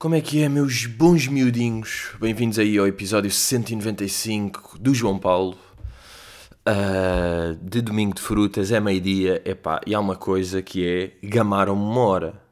[0.00, 2.14] Como é que é, meus bons miudinhos?
[2.18, 5.58] Bem-vindos aí ao episódio 195 do João Paulo.
[6.66, 9.42] Uh, de domingo de frutas, é meio-dia,
[9.86, 12.42] e há uma coisa que é, gamaram-me uma hora.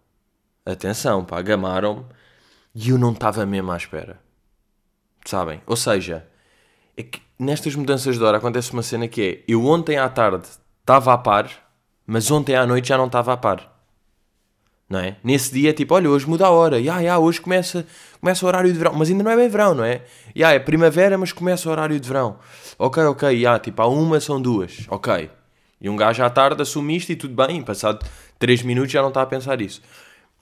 [0.66, 2.04] Atenção, pá, gamaram-me
[2.75, 4.21] e eu não estava mesmo à espera.
[5.25, 5.62] Sabem?
[5.67, 6.29] Ou seja,
[6.99, 10.46] é que nestas mudanças de hora acontece uma cena que é, eu ontem à tarde
[10.80, 11.49] estava a par,
[12.07, 13.78] mas ontem à noite já não estava a par
[14.88, 15.16] não é?
[15.22, 17.86] Nesse dia, tipo, olha, hoje muda a hora, ya, ya, hoje começa,
[18.20, 20.02] começa o horário de verão, mas ainda não é bem verão, não é?
[20.36, 22.38] Ya, é primavera, mas começa o horário de verão.
[22.78, 25.30] Ok, ok, ya, tipo, há uma, são duas, ok.
[25.80, 28.04] E um gajo à tarde assume isto e tudo bem, passado
[28.38, 29.82] 3 minutos já não está a pensar isso.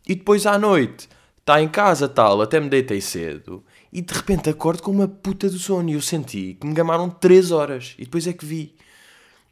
[0.07, 1.09] E depois à noite,
[1.41, 5.49] está em casa tal, até me deitei cedo, e de repente acordo com uma puta
[5.49, 8.75] do sono, e eu senti que me gamaram 3 horas, e depois é que vi.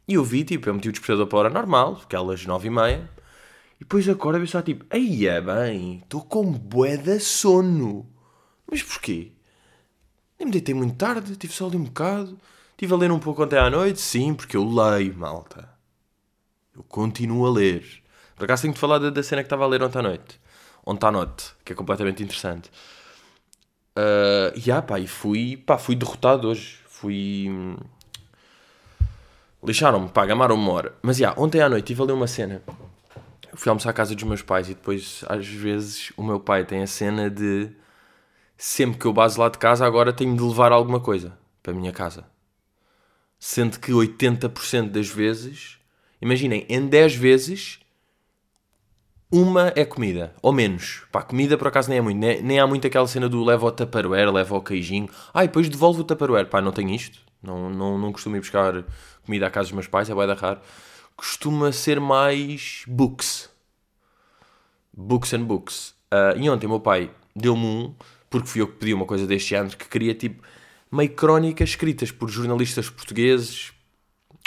[0.07, 2.69] E eu vi, tipo, eu meti o despertador para a hora normal, aquelas 9 e
[2.69, 3.09] meia,
[3.75, 8.05] e depois acordo e só tipo, aí é bem, estou com bué de sono.
[8.69, 9.31] Mas porquê?
[10.39, 12.39] Nem me deitei muito tarde, tive só ali um bocado.
[12.71, 15.69] Estive a ler um pouco até à noite, sim, porque eu leio, malta.
[16.75, 17.85] Eu continuo a ler.
[18.35, 20.39] Por acaso tenho de falar da, da cena que estava a ler ontem à noite.
[20.85, 22.69] Ontem à noite, que é completamente interessante.
[23.97, 26.79] Uh, e yeah, pá, e fui, pá, fui derrotado hoje.
[26.85, 27.47] Fui.
[27.49, 27.77] Hum,
[29.63, 30.95] lixaram-me, pá, gamaram-me uma hora.
[31.01, 32.61] Mas já, yeah, ontem à noite estive a ler uma cena
[33.55, 36.81] fui almoçar à casa dos meus pais e depois, às vezes, o meu pai tem
[36.81, 37.69] a cena de
[38.57, 41.75] sempre que eu base lá de casa, agora tenho de levar alguma coisa para a
[41.75, 42.25] minha casa.
[43.39, 45.77] Sendo que 80% das vezes,
[46.21, 47.79] imaginem, em 10 vezes,
[49.31, 51.03] uma é comida, ou menos.
[51.11, 53.65] Pá, comida por acaso nem é muito, nem, nem há muito aquela cena do leva
[53.65, 55.09] ao tupperware, leva ao queijinho.
[55.33, 56.47] Ah, e depois devolve o tupperware.
[56.47, 57.19] Pá, não tenho isto.
[57.43, 58.83] Não, não, não costumo ir buscar
[59.25, 60.59] comida à casa dos meus pais, é bué da raro
[61.15, 63.49] costuma ser mais books.
[64.93, 65.95] Books and books.
[66.13, 67.95] Uh, e ontem o meu pai deu-me um,
[68.29, 70.43] porque fui eu que pedi uma coisa deste género, que queria tipo
[70.91, 73.73] meio crónicas escritas por jornalistas portugueses,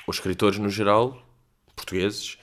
[0.07, 1.23] ou escritores no geral,
[1.77, 2.39] portugueses,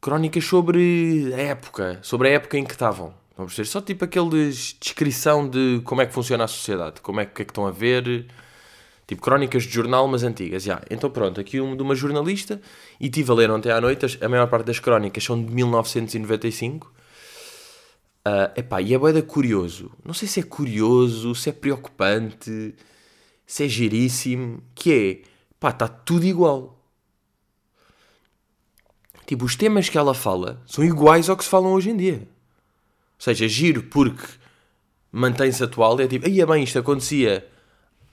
[0.00, 3.14] crónicas sobre a época, sobre a época em que estavam.
[3.36, 7.26] Vamos ter só tipo aqueles descrição de como é que funciona a sociedade, como é
[7.26, 8.26] que, é que estão a ver,
[9.10, 10.64] Tipo crónicas de jornal, mas antigas.
[10.64, 10.86] Yeah.
[10.88, 12.60] Então pronto, aqui um de uma jornalista
[13.00, 16.86] e estive a ler ontem à noite, a maior parte das crónicas são de 1995.
[18.24, 19.90] Uh, epá, e é boeda curioso.
[20.04, 22.72] Não sei se é curioso, se é preocupante,
[23.44, 25.28] se é giríssimo, que é,
[25.58, 26.80] pá, está tudo igual.
[29.26, 32.18] Tipo, os temas que ela fala são iguais ao que se falam hoje em dia.
[32.18, 34.24] Ou seja, giro porque
[35.10, 35.98] mantém-se atual.
[35.98, 37.44] É tipo, aí é bem, isto acontecia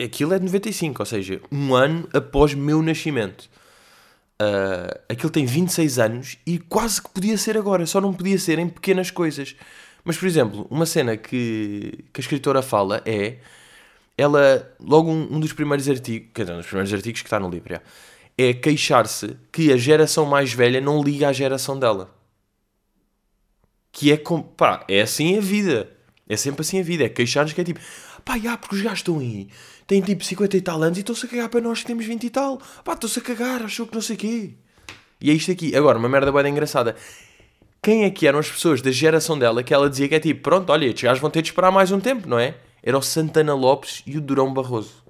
[0.03, 3.50] aquilo é de 95, ou seja, um ano após meu nascimento.
[4.40, 8.59] Uh, aquilo tem 26 anos e quase que podia ser agora, só não podia ser
[8.59, 9.56] em pequenas coisas.
[10.03, 13.38] Mas, por exemplo, uma cena que, que a escritora fala é.
[14.19, 17.40] Ela, logo um, um dos primeiros artigos, quer dizer, um dos primeiros artigos que está
[17.40, 17.80] no livro,
[18.36, 22.16] é, queixar-se que a geração mais velha não liga à geração dela.
[23.91, 25.91] Que é, com, pá, é assim a vida.
[26.28, 27.03] É sempre assim a vida.
[27.03, 27.80] É queixar-nos que é tipo,
[28.25, 29.50] pá, já, porque os gajos estão aí
[29.88, 32.24] têm tipo 50 e tal anos e estão-se a cagar para nós que temos 20
[32.25, 32.59] e tal.
[32.84, 34.53] Pá, estão-se a cagar, achou que não sei o quê.
[35.20, 35.75] E é isto aqui.
[35.75, 36.96] Agora, uma merda bem engraçada.
[37.81, 40.42] Quem é que eram as pessoas da geração dela que ela dizia que é tipo,
[40.42, 42.56] pronto, olha, estes gajos vão ter de esperar mais um tempo, não é?
[42.84, 45.08] Era o Santana Lopes e o Durão Barroso.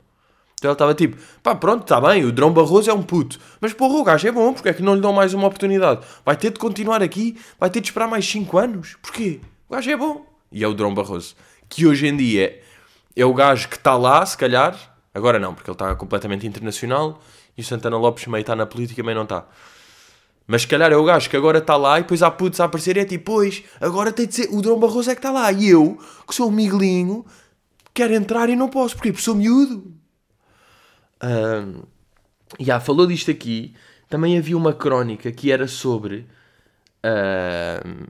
[0.54, 3.40] Então ela estava tipo, pá, pronto, está bem, o Durão Barroso é um puto.
[3.60, 6.06] Mas porra, o gajo é bom, porque é que não lhe dão mais uma oportunidade?
[6.26, 8.96] Vai ter de continuar aqui, vai ter de esperar mais 5 anos.
[9.02, 9.40] Porquê?
[9.68, 10.26] O gajo é bom.
[10.52, 11.36] E é o Durão Barroso.
[11.70, 12.60] Que hoje em dia
[13.18, 14.78] é o gajo que está lá, se calhar,
[15.12, 17.20] agora não, porque ele está completamente internacional
[17.58, 19.48] e o Santana Lopes meio está na política, meio não está.
[20.46, 22.66] Mas se calhar é o gajo que agora está lá e depois há putos a
[22.66, 25.32] aparecer e é tipo, pois, agora tem de ser, o Dom Barroso é que está
[25.32, 25.98] lá e eu,
[26.28, 27.26] que sou um miguelinho,
[27.92, 29.92] quero entrar e não posso, porque sou miúdo.
[31.24, 31.82] Um,
[32.62, 33.74] yeah, falou disto aqui,
[34.08, 36.28] também havia uma crónica que era sobre...
[37.04, 38.08] Uh,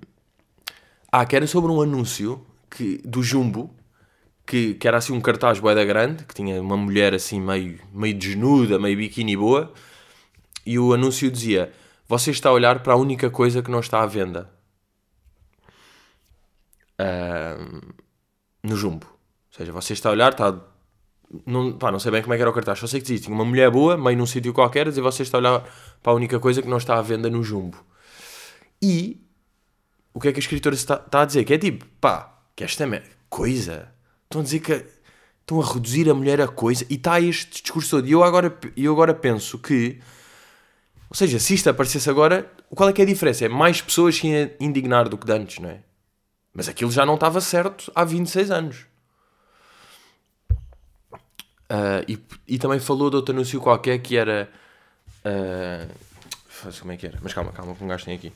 [1.09, 3.73] ah, que era sobre um anúncio que, do Jumbo,
[4.47, 8.17] que, que era assim um cartaz boeda grande, que tinha uma mulher assim meio, meio
[8.17, 9.73] desnuda, meio biquíni boa,
[10.65, 11.73] e o anúncio dizia:
[12.07, 14.49] Você está a olhar para a única coisa que não está à venda.
[16.99, 17.93] Uh,
[18.63, 19.05] no jumbo.
[19.05, 20.57] Ou seja, você está a olhar, está.
[21.45, 23.25] Não, pá, não sei bem como é que era o cartaz, só sei que dizia:
[23.25, 25.69] tinha uma mulher boa, meio num sítio qualquer, dizer: Você está a olhar
[26.01, 27.77] para a única coisa que não está à venda no jumbo.
[28.81, 29.21] E
[30.13, 31.43] o que é que a escritora está, está a dizer?
[31.43, 32.85] Que é tipo, pá, que esta
[33.29, 33.96] coisa
[34.27, 34.85] Estão a dizer que
[35.41, 38.07] estão a reduzir a mulher a coisa e está este discurso todo.
[38.07, 39.99] E eu agora, eu agora penso que,
[41.09, 43.45] ou seja, se isto aparecesse agora, qual é que é a diferença?
[43.45, 44.27] É mais pessoas se
[44.59, 45.79] indignar do que antes, não é?
[46.53, 48.85] Mas aquilo já não estava certo há 26 anos.
[51.69, 54.49] Uh, e, e também falou de outro anúncio qualquer que era.
[55.25, 55.93] Uh,
[56.79, 57.19] como é que era?
[57.21, 58.33] Mas calma, calma, que um gajo tem aqui.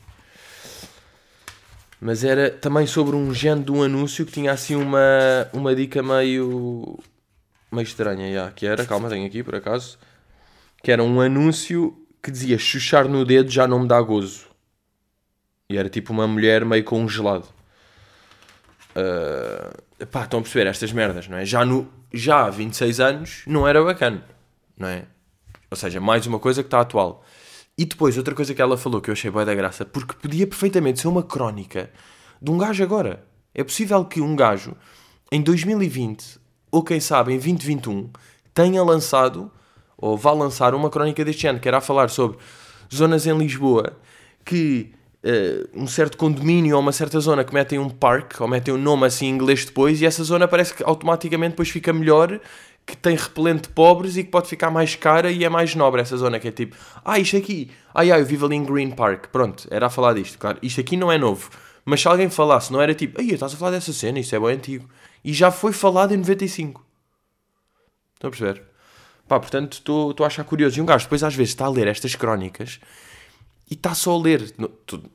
[2.03, 4.99] Mas era também sobre um género de um anúncio que tinha assim uma,
[5.53, 6.97] uma dica meio.
[7.71, 9.99] meio estranha, já, que era, calma, tenho aqui por acaso.
[10.81, 14.47] Que era um anúncio que dizia chuchar no dedo já não me dá gozo.
[15.69, 17.47] E era tipo uma mulher meio congelado.
[18.95, 21.45] Uh, pá, estão a perceber estas merdas, não é?
[21.45, 24.25] Já, no, já há 26 anos não era bacana,
[24.75, 25.05] não é?
[25.69, 27.23] Ou seja, mais uma coisa que está atual.
[27.81, 30.45] E depois, outra coisa que ela falou que eu achei boa da graça, porque podia
[30.45, 31.89] perfeitamente ser uma crónica
[32.39, 33.25] de um gajo agora.
[33.55, 34.75] É possível que um gajo,
[35.31, 36.39] em 2020,
[36.71, 38.11] ou quem sabe em 2021,
[38.53, 39.51] tenha lançado,
[39.97, 42.37] ou vá lançar uma crónica deste ano, que era a falar sobre
[42.93, 43.97] zonas em Lisboa
[44.45, 44.93] que
[45.25, 48.77] uh, um certo condomínio ou uma certa zona que metem um parque ou metem um
[48.77, 52.39] nome assim em inglês depois e essa zona parece que automaticamente depois fica melhor
[52.91, 56.01] que tem repelente de pobres e que pode ficar mais cara e é mais nobre
[56.01, 58.91] essa zona que é tipo ah isto aqui ai ai eu vivo ali em Green
[58.91, 59.27] Park.
[59.27, 60.57] Pronto era a falar disto claro.
[60.61, 61.49] Isto aqui não é novo.
[61.83, 64.39] Mas se alguém falasse não era tipo ai estás a falar dessa cena isso é
[64.39, 64.89] bem antigo.
[65.23, 66.85] E já foi falado em 95
[68.15, 68.63] estão a perceber?
[69.27, 70.77] Pá portanto estou a achar curioso.
[70.77, 72.79] E um gajo depois às vezes está a ler estas crónicas
[73.71, 74.53] e está só a ler.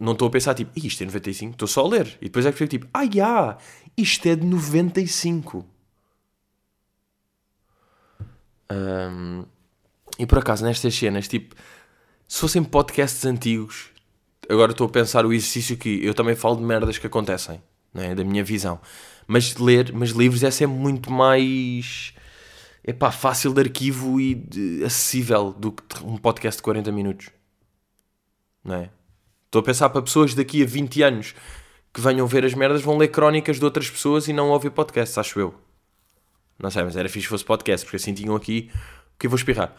[0.00, 2.16] Não estou a pensar tipo, isto é 95, estou só a ler.
[2.22, 3.58] E depois é que fico tipo, ah,
[3.96, 5.75] isto é de 95.
[8.70, 9.44] Um,
[10.18, 11.54] e por acaso, nestas cenas, tipo,
[12.26, 13.90] se fossem podcasts antigos,
[14.48, 18.02] agora estou a pensar o exercício que eu também falo de merdas que acontecem, não
[18.02, 18.14] é?
[18.14, 18.80] da minha visão.
[19.26, 22.14] Mas ler, mas livros é sempre muito mais
[22.84, 27.30] é pá, fácil de arquivo e de, acessível do que um podcast de 40 minutos
[28.66, 28.90] não é?
[29.46, 31.34] Estou a pensar para pessoas daqui a 20 anos
[31.94, 35.16] que venham ver as merdas, vão ler crónicas de outras pessoas e não ouvir podcasts,
[35.16, 35.54] acho eu.
[36.58, 38.70] Não sei, mas era fixe se fosse podcast, porque assim tinham aqui
[39.14, 39.74] o que eu vou espirrar.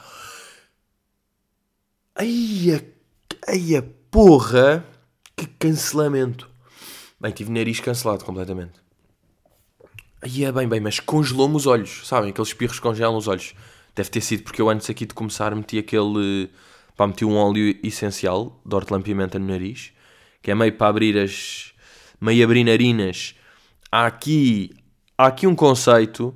[2.15, 2.83] Ai
[3.47, 3.81] ai
[4.11, 4.85] porra,
[5.35, 6.49] que cancelamento.
[7.19, 8.79] Bem, tive nariz cancelado completamente.
[10.21, 12.31] Aí é bem, bem, mas congelou-me os olhos, sabem?
[12.31, 13.53] Aqueles espirros congelam os olhos.
[13.95, 16.49] Deve ter sido porque eu antes aqui de começar meti aquele
[16.97, 19.93] Pá, meti um óleo essencial de hortelã-pimenta no nariz,
[20.41, 21.71] que é meio para abrir as...
[22.19, 23.35] meio abrir narinas.
[23.91, 24.71] Há aqui,
[25.15, 26.35] há aqui um conceito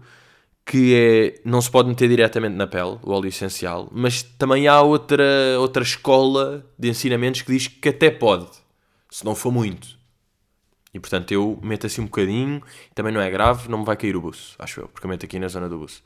[0.66, 4.82] que é, não se pode meter diretamente na pele, o óleo essencial, mas também há
[4.82, 5.24] outra,
[5.60, 8.50] outra escola de ensinamentos que diz que até pode,
[9.10, 10.00] se não for muito.
[10.94, 12.62] E portanto eu meto assim um bocadinho,
[12.94, 15.26] também não é grave, não me vai cair o buço, acho eu, porque eu meto
[15.26, 16.04] aqui na zona do buço.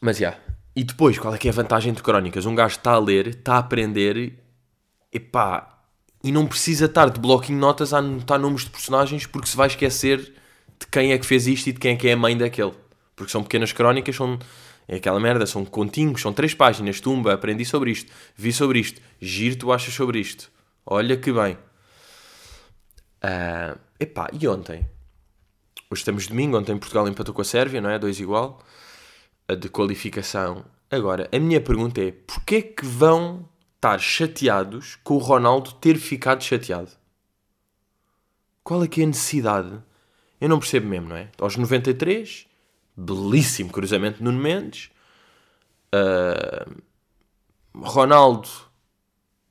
[0.00, 0.48] Mas já, yeah,
[0.78, 2.46] e depois, qual é que é a vantagem de crónicas?
[2.46, 4.38] Um gajo está a ler, está a aprender,
[5.12, 5.80] epá,
[6.22, 9.66] e não precisa estar de bloquinho notas a anotar nomes de personagens porque se vai
[9.66, 10.34] esquecer
[10.80, 12.74] de quem é que fez isto e de quem é que é a mãe daquele.
[13.16, 14.38] Porque são pequenas crónicas, são
[14.86, 19.02] é aquela merda, são continhos, são três páginas, tumba, aprendi sobre isto, vi sobre isto,
[19.20, 20.50] giro tu achas sobre isto.
[20.86, 21.58] Olha que bem.
[23.22, 24.88] Uh, epá, e ontem?
[25.90, 27.98] Hoje estamos domingo, ontem Portugal empatou com a Sérvia, não é?
[27.98, 28.62] Dois igual
[29.56, 30.64] de qualificação.
[30.90, 36.42] Agora, a minha pergunta é: porquê que vão estar chateados com o Ronaldo ter ficado
[36.42, 36.90] chateado?
[38.62, 39.82] Qual é que é a necessidade?
[40.40, 41.28] Eu não percebo mesmo, não é?
[41.38, 42.46] Aos 93,
[42.96, 44.90] belíssimo cruzamento no Mendes.
[45.94, 46.82] Uh,
[47.74, 48.48] Ronaldo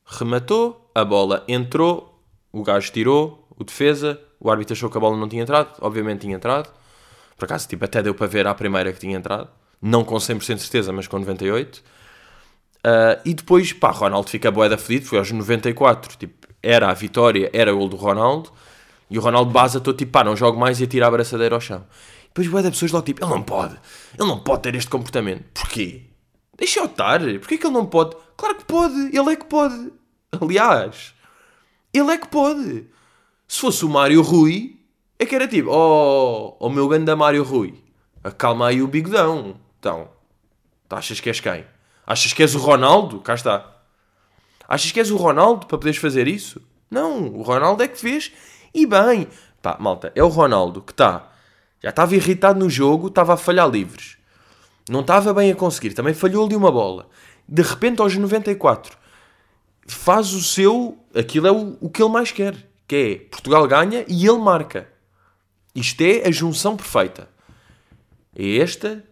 [0.06, 5.17] rematou, a bola entrou, o gajo tirou, o defesa, o árbitro achou que a bola
[5.17, 6.72] não tinha entrado, obviamente tinha entrado.
[7.38, 9.50] Por acaso, tipo, até deu para ver à primeira que tinha entrado
[9.82, 11.77] não com 100% de certeza, mas com 98%.
[11.77, 11.82] Uh,
[12.84, 17.50] ah, e depois, pá, Ronaldo fica boeda fedido, foi aos 94, tipo, era a vitória,
[17.53, 18.51] era o gol do Ronaldo,
[19.10, 21.62] e o Ronaldo baza todo tipo, pá, não jogo mais e atira a braçadeira ao
[21.62, 21.86] chão.
[22.26, 23.76] E depois boeda pessoas logo tipo, ele não pode,
[24.18, 25.46] ele não pode ter este comportamento.
[25.54, 26.04] Porquê?
[26.58, 28.16] Deixa eu estar, porquê que ele não pode?
[28.36, 29.92] Claro que pode, ele é que pode.
[30.42, 31.14] Aliás,
[31.94, 32.88] ele é que pode.
[33.48, 34.80] Se fosse o Mário Rui,
[35.18, 37.82] é que era tipo, oh, oh meu ganda Mário Rui,
[38.24, 39.56] acalma aí o bigodão.
[39.80, 40.10] Então,
[40.90, 41.66] tu achas que és quem?
[42.06, 43.20] Achas que és o Ronaldo?
[43.22, 43.78] Cá está.
[44.68, 46.62] Achas que és o Ronaldo para poderes fazer isso?
[46.90, 48.32] Não, o Ronaldo é que fez
[48.78, 49.28] e bem.
[49.62, 51.32] Pá, malta, é o Ronaldo que está.
[51.82, 54.18] Já estava irritado no jogo, estava a falhar livres.
[54.90, 57.10] Não estava bem a conseguir, também falhou ali uma bola.
[57.48, 58.98] De repente, aos 94,
[59.88, 60.98] faz o seu.
[61.14, 62.56] Aquilo é o, o que ele mais quer,
[62.88, 64.88] que é Portugal ganha e ele marca.
[65.74, 67.28] Isto é a junção perfeita.
[68.36, 69.04] É esta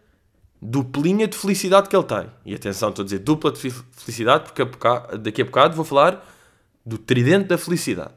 [0.61, 2.27] duplinha de felicidade que ele tem.
[2.45, 4.63] E atenção, estou a dizer dupla de felicidade, porque
[5.17, 6.25] daqui a bocado vou falar
[6.85, 8.13] do tridente da felicidade.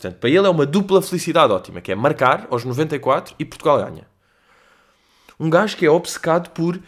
[0.00, 3.84] Portanto, para ele é uma dupla felicidade ótima, que é marcar aos 94 e Portugal
[3.84, 4.06] ganha.
[5.38, 6.80] Um gajo que é obcecado por...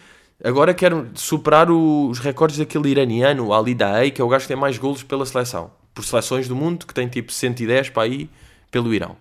[0.42, 4.49] Agora quer superar os recordes daquele iraniano, o Ali Daei, que é o gajo que
[4.49, 5.71] tem mais golos pela seleção.
[5.92, 8.31] Por seleções do mundo, que tem tipo 110 para aí
[8.71, 9.14] pelo Irão.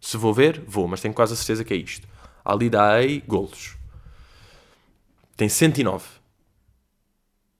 [0.00, 2.08] Se vou ver, vou, mas tenho quase a certeza que é isto.
[2.42, 3.76] Ali Daei, golos.
[5.36, 6.06] Tem 109.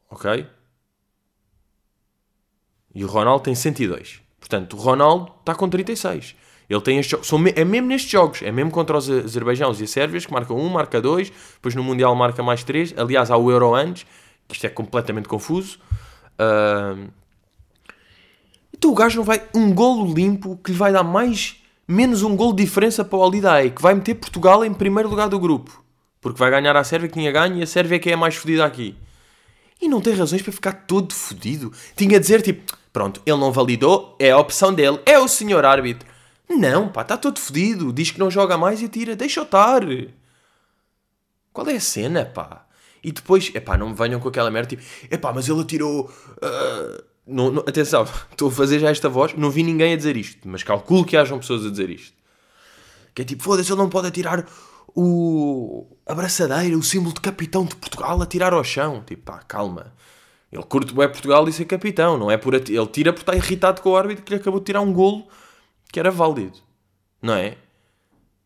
[0.08, 0.46] Ok?
[2.94, 4.23] E o Ronaldo tem 102.
[4.44, 6.36] Portanto, o Ronaldo está com 36.
[6.68, 7.52] Ele tem estes jogos.
[7.56, 8.42] É mesmo nestes jogos.
[8.42, 11.32] É mesmo contra os Azerbaijãos e a Sérvias que marca um, marca dois.
[11.54, 12.92] Depois no Mundial marca mais três.
[12.94, 14.04] Aliás, há o Euro antes.
[14.46, 15.78] Que isto é completamente confuso.
[16.38, 17.08] Uh...
[18.76, 19.42] Então o gajo não vai...
[19.54, 21.56] Um golo limpo que lhe vai dar mais...
[21.88, 23.70] Menos um golo de diferença para o Alidae.
[23.70, 25.82] Que vai meter Portugal em primeiro lugar do grupo.
[26.20, 27.56] Porque vai ganhar a Sérvia que tinha ganho.
[27.56, 28.94] E a Sérvia é que é a mais fodida aqui.
[29.80, 31.72] E não tem razões para ficar todo fodido.
[31.96, 32.83] Tinha a dizer tipo...
[32.94, 34.16] Pronto, ele não validou.
[34.20, 35.00] É a opção dele.
[35.04, 36.08] É o senhor árbitro.
[36.48, 37.92] Não, pá, está todo fodido.
[37.92, 39.16] Diz que não joga mais e tira.
[39.16, 39.82] Deixa-o estar.
[41.52, 42.64] Qual é a cena, pá?
[43.02, 46.08] E depois, epá, não me venham com aquela merda tipo, epá, mas ele atirou.
[46.36, 47.02] Uh...
[47.26, 49.34] Não, não, atenção, estou a fazer já esta voz.
[49.34, 52.16] Não vi ninguém a dizer isto, mas calculo que hajam pessoas a dizer isto.
[53.12, 54.46] Que é tipo, foda-se, ele não pode atirar
[54.94, 55.84] o.
[56.06, 59.02] a braçadeira, o símbolo de capitão de Portugal, a tirar ao chão.
[59.04, 59.92] Tipo, pá, calma.
[60.54, 62.54] Ele curte bem Portugal e ser capitão, não é por.
[62.54, 65.26] Ele tira porque está irritado com o árbitro que lhe acabou de tirar um golo
[65.92, 66.58] que era válido.
[67.20, 67.56] Não é?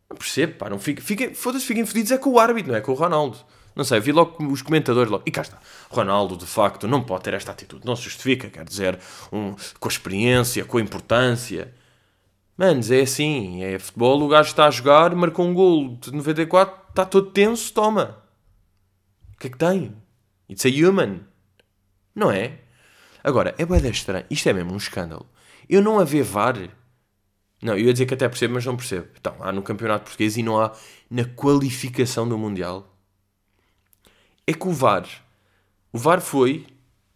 [0.09, 0.71] Não percebo, pá.
[0.71, 3.37] Não fica, fica, Foda-se, fiquem fodidos é com o árbitro, não é com o Ronaldo.
[3.77, 5.23] Não sei, vi logo os comentadores logo.
[5.27, 5.59] E cá está.
[5.91, 7.85] Ronaldo, de facto, não pode ter esta atitude.
[7.85, 8.99] Não se justifica, quer dizer,
[9.31, 11.75] um, com a experiência, com a importância.
[12.57, 13.62] Manos, é assim.
[13.62, 17.71] É futebol, o gajo está a jogar, marcou um gol de 94, está todo tenso,
[17.75, 18.17] toma.
[19.35, 19.95] O que é que tem?
[20.49, 21.21] It's a human.
[22.18, 22.58] Não é?
[23.22, 24.26] Agora, é bem estranho.
[24.28, 25.26] Isto é mesmo um escândalo.
[25.68, 26.56] Eu não a ver VAR
[27.60, 29.08] não, eu ia dizer que até percebo, mas não percebo.
[29.18, 30.72] Então, há no campeonato português e não há
[31.10, 32.96] na qualificação do Mundial.
[34.46, 35.06] É que o VAR,
[35.92, 36.66] o VAR foi,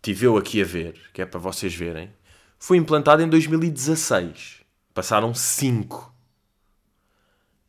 [0.02, 2.12] tive eu aqui a ver, que é para vocês verem,
[2.58, 4.62] foi implantado em 2016.
[4.92, 6.12] Passaram 5.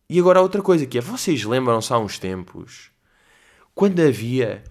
[0.09, 2.91] E agora há outra coisa que é, vocês lembram-se há uns tempos,
[3.73, 4.63] quando havia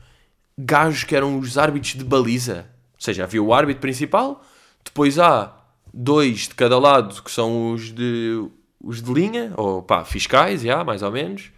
[0.64, 2.66] gajos que eram os árbitros de baliza?
[2.94, 4.44] Ou seja, havia o árbitro principal,
[4.84, 5.54] depois há
[5.92, 8.44] dois de cada lado, que são os de,
[8.82, 11.50] os de linha, ou pá, fiscais, já, mais ou menos.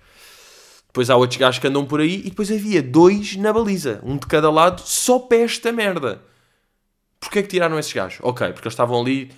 [0.86, 4.16] Depois há outros gajos que andam por aí, e depois havia dois na baliza, um
[4.16, 6.22] de cada lado, só para esta merda.
[7.18, 8.18] Porquê é que tiraram esses gajos?
[8.22, 9.30] Ok, porque eles estavam ali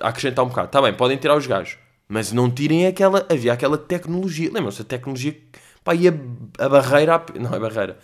[0.00, 0.66] a acrescentar um bocado.
[0.66, 1.78] Está bem, podem tirar os gajos.
[2.08, 3.26] Mas não tirem aquela.
[3.30, 4.50] Havia aquela tecnologia.
[4.52, 4.82] Lembram-se?
[4.82, 5.36] A tecnologia.
[5.82, 6.12] Pá, e a,
[6.58, 7.24] a barreira.
[7.40, 7.98] Não é barreira.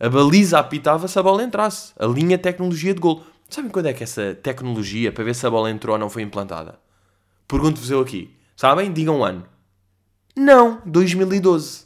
[0.00, 1.92] A baliza apitava se a bola entrasse.
[1.98, 3.22] A linha tecnologia de gol.
[3.50, 6.22] Sabem quando é que essa tecnologia para ver se a bola entrou ou não foi
[6.22, 6.80] implantada?
[7.46, 8.34] Pergunto-vos eu aqui.
[8.56, 8.90] Sabem?
[8.90, 9.44] Digam um ano.
[10.34, 11.84] Não, 2012.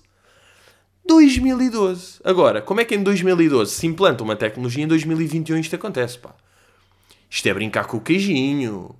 [1.04, 2.21] 2012.
[2.23, 6.35] Agora, como é que em 2012 se implanta uma tecnologia em 2021 isto acontece, pá?
[7.28, 8.94] Isto é brincar com o queijinho.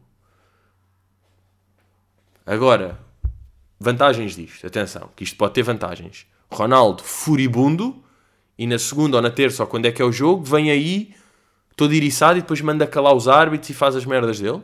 [2.45, 2.99] Agora,
[3.79, 4.67] vantagens disto.
[4.67, 6.27] Atenção, que isto pode ter vantagens.
[6.51, 8.04] Ronaldo furibundo
[8.59, 11.15] e na segunda ou na terça ou quando é que é o jogo, vem aí
[11.77, 14.63] todo iriçado e depois manda calar os árbitros e faz as merdas dele,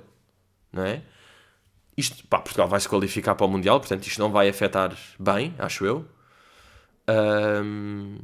[0.73, 1.03] não é?
[1.97, 5.55] Isto, pá, Portugal vai se qualificar para o Mundial, portanto isto não vai afetar bem,
[5.59, 6.07] acho eu.
[7.09, 8.19] Um,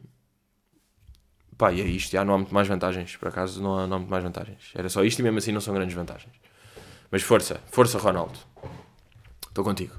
[1.59, 3.97] pá, e é isto, já não há muito mais vantagens, por acaso não há, não
[3.97, 4.71] há muito mais vantagens.
[4.75, 6.35] Era só isto e mesmo assim não são grandes vantagens.
[7.11, 8.39] Mas força, força Ronaldo.
[9.49, 9.95] Estou contigo.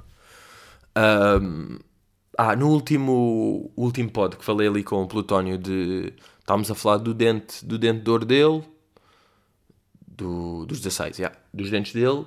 [0.96, 1.78] Um,
[2.38, 6.14] ah, no último, último pod que falei ali com o Plutónio de...
[6.40, 8.64] Estávamos a falar do dente, do dente de ouro dele
[10.18, 12.26] do, dos 16, yeah, dos dentes dele.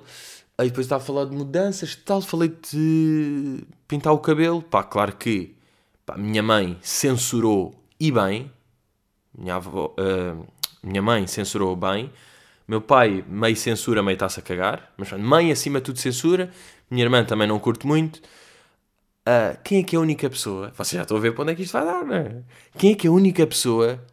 [0.57, 4.61] Aí depois estava a falar de mudanças tal, falei de pintar o cabelo.
[4.61, 5.55] Pá, claro que
[6.05, 8.51] pá, minha mãe censurou e bem.
[9.37, 10.47] Minha, avó, uh,
[10.83, 12.11] minha mãe censurou bem.
[12.67, 14.93] Meu pai meio censura, meio está-se a cagar.
[14.97, 16.51] Mas mãe acima de tudo censura.
[16.89, 18.21] Minha irmã também não curte muito.
[19.27, 20.71] Uh, quem é que é a única pessoa?
[20.75, 22.43] Vocês já estão a ver para onde é que isto vai dar, não é?
[22.77, 24.03] Quem é que é a única pessoa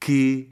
[0.00, 0.50] que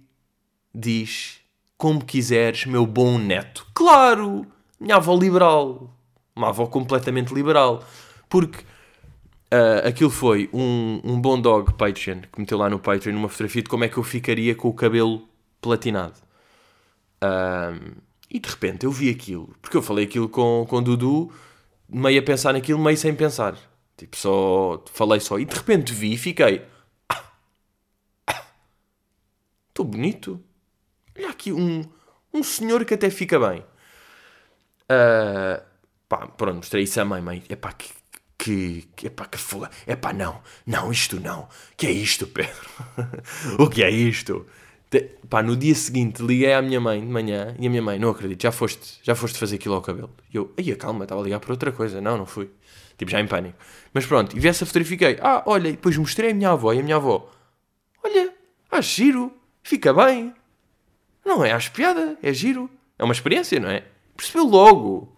[0.72, 1.40] diz
[1.76, 3.66] como quiseres, meu bom neto.
[3.74, 4.46] Claro!
[4.78, 5.96] Minha avó liberal.
[6.36, 7.82] Uma avó completamente liberal.
[8.28, 13.28] Porque uh, aquilo foi um, um bom dog Patreon que meteu lá no Patreon uma
[13.28, 15.26] fotografia de como é que eu ficaria com o cabelo
[15.60, 16.14] platinado.
[17.24, 17.96] Uh,
[18.30, 19.54] e de repente eu vi aquilo.
[19.60, 21.32] Porque eu falei aquilo com, com o Dudu,
[21.90, 23.56] meio a pensar naquilo, meio sem pensar.
[23.96, 25.38] Tipo, só falei só.
[25.38, 26.66] E de repente vi e fiquei.
[28.26, 28.42] Estou ah,
[29.78, 30.42] ah, bonito.
[31.16, 31.84] Olha aqui um,
[32.32, 33.60] um senhor que até fica bem.
[34.90, 35.62] Uh,
[36.08, 37.44] pá, pronto, mostrei isso à mãe, mãe.
[37.48, 37.90] Epá, que,
[38.38, 39.70] que, que, epá, que foda.
[39.86, 41.48] Epá, não, não, isto não.
[41.76, 42.70] Que é isto, Pedro?
[43.58, 44.46] o que é isto?
[44.90, 47.98] De, pá, no dia seguinte liguei à minha mãe de manhã e a minha mãe,
[47.98, 50.10] não acredito, já foste, já foste fazer aquilo ao cabelo.
[50.32, 52.00] E eu, aí calma, estava a ligar para outra coisa.
[52.00, 52.50] Não, não fui.
[52.98, 53.56] Tipo, já em pânico.
[53.94, 56.50] Mas pronto, e vi essa fotografia e fiquei, ah, olha, e depois mostrei à minha
[56.50, 57.30] avó e a minha avó,
[58.04, 58.34] olha,
[58.70, 59.32] acho giro,
[59.62, 60.34] fica bem.
[61.24, 62.68] Não é acho piada, é giro.
[62.98, 63.84] É uma experiência, não é?
[64.16, 65.16] Percebeu logo.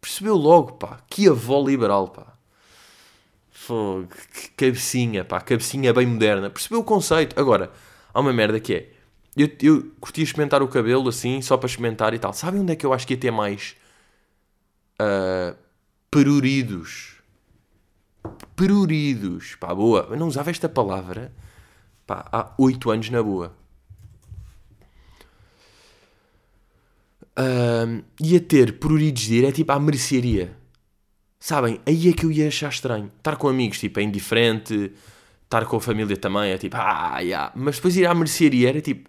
[0.00, 1.00] Percebeu logo, pá.
[1.10, 2.38] Que avó liberal, pá.
[3.70, 5.40] Fogo, que cabecinha, pá.
[5.40, 6.50] Cabecinha bem moderna.
[6.50, 7.38] Percebeu o conceito.
[7.38, 7.70] Agora,
[8.12, 8.90] há uma merda que é.
[9.36, 12.32] Eu, eu curtia experimentar o cabelo assim, só para experimentar e tal.
[12.32, 13.76] Sabem onde é que eu acho que ia ter mais.
[15.00, 15.56] Uh,
[16.10, 17.14] peruridos.
[18.56, 19.54] Peruridos.
[19.54, 20.08] Pá, boa.
[20.10, 21.32] Eu não usava esta palavra.
[22.06, 23.54] Pá, há 8 anos na boa.
[27.40, 30.56] uh, ia ter pruridos de ir, é tipo à mercearia.
[31.40, 31.80] Sabem?
[31.86, 33.10] Aí é que eu ia achar estranho.
[33.16, 34.92] Estar com amigos, tipo, é indiferente.
[35.44, 37.50] Estar com a família também é tipo, ah, yeah.
[37.56, 39.08] Mas depois ir à mercearia era tipo,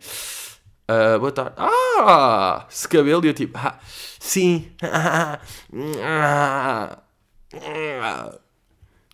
[0.89, 1.53] uh, boa tarde.
[1.57, 3.23] Ah, esse cabelo.
[3.25, 3.77] E eu tipo, ah,
[4.17, 4.71] sim.
[5.71, 6.97] Não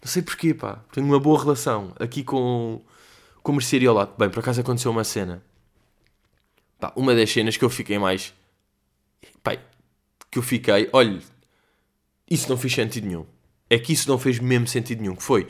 [0.04, 0.84] sei porquê, pá.
[0.92, 2.82] Tenho uma boa relação aqui com,
[3.42, 4.14] com a mercearia ao lado.
[4.18, 5.42] Bem, por acaso aconteceu uma cena.
[6.80, 8.32] Pá, uma das cenas que eu fiquei mais
[9.44, 9.60] pai,
[10.30, 11.20] que eu fiquei, olha,
[12.30, 13.26] isso não fez sentido nenhum.
[13.70, 15.16] É que isso não fez mesmo sentido nenhum.
[15.16, 15.48] Que foi,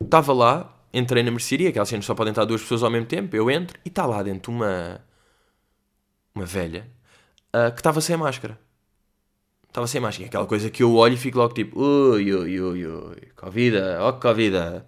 [0.00, 3.34] estava lá, entrei na mercearia, aquelas cenas só podem estar duas pessoas ao mesmo tempo,
[3.36, 5.00] eu entro e está lá dentro uma,
[6.34, 6.86] uma velha
[7.54, 8.58] uh, que estava sem máscara.
[9.68, 10.28] Estava sem máscara.
[10.28, 14.10] Aquela coisa que eu olho e fico logo tipo, ui, ui, ui, ui, Covid, ó
[14.10, 14.84] oh, Covid.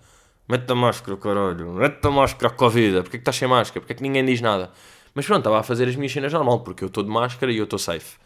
[0.48, 1.72] Mete a máscara, caralho.
[1.72, 3.02] Mete a máscara, Covid.
[3.02, 3.80] Porquê que estás sem máscara?
[3.80, 4.70] Porquê que ninguém diz nada?
[5.12, 7.56] Mas pronto, estava a fazer as minhas cenas normal, porque eu estou de máscara e
[7.56, 8.16] eu estou safe.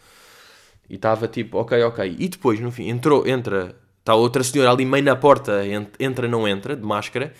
[0.90, 2.16] E estava tipo, ok, ok.
[2.18, 5.62] E depois, no fim, entrou, entra, está outra senhora ali meio na porta,
[6.00, 7.32] entra, não entra, de máscara,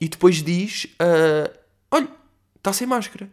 [0.00, 1.52] e depois diz, uh,
[1.90, 2.08] olha,
[2.56, 3.30] está sem máscara.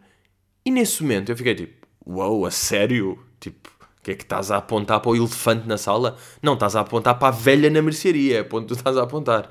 [0.66, 3.18] E nesse momento eu fiquei tipo, uau, wow, a sério?
[3.40, 6.18] Tipo, o que é que estás a apontar para o elefante na sala?
[6.42, 9.50] Não, estás a apontar para a velha na mercearia, é ponto tu estás a apontar.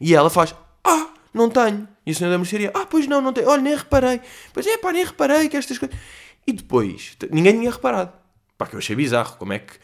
[0.00, 1.86] E ela faz, ah, não tenho.
[2.06, 3.46] E o senhor da mercearia, ah, pois não, não tenho.
[3.46, 4.22] Olha, nem reparei.
[4.54, 5.94] Pois é, pá, nem reparei que estas coisas...
[6.46, 8.23] E depois, ninguém tinha reparado.
[8.56, 9.74] Pá, que eu achei bizarro, como é que...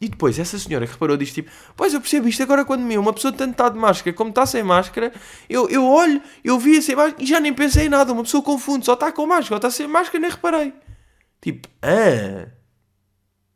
[0.00, 2.96] E depois, essa senhora que reparou diz tipo, pois eu percebo isto agora quando me
[2.96, 5.12] uma pessoa tanto está de máscara como está sem máscara,
[5.48, 8.40] eu, eu olho, eu vi sem máscara e já nem pensei em nada, uma pessoa
[8.42, 10.72] confunde, só está com máscara, ou está sem máscara, nem reparei.
[11.40, 12.48] Tipo, ah,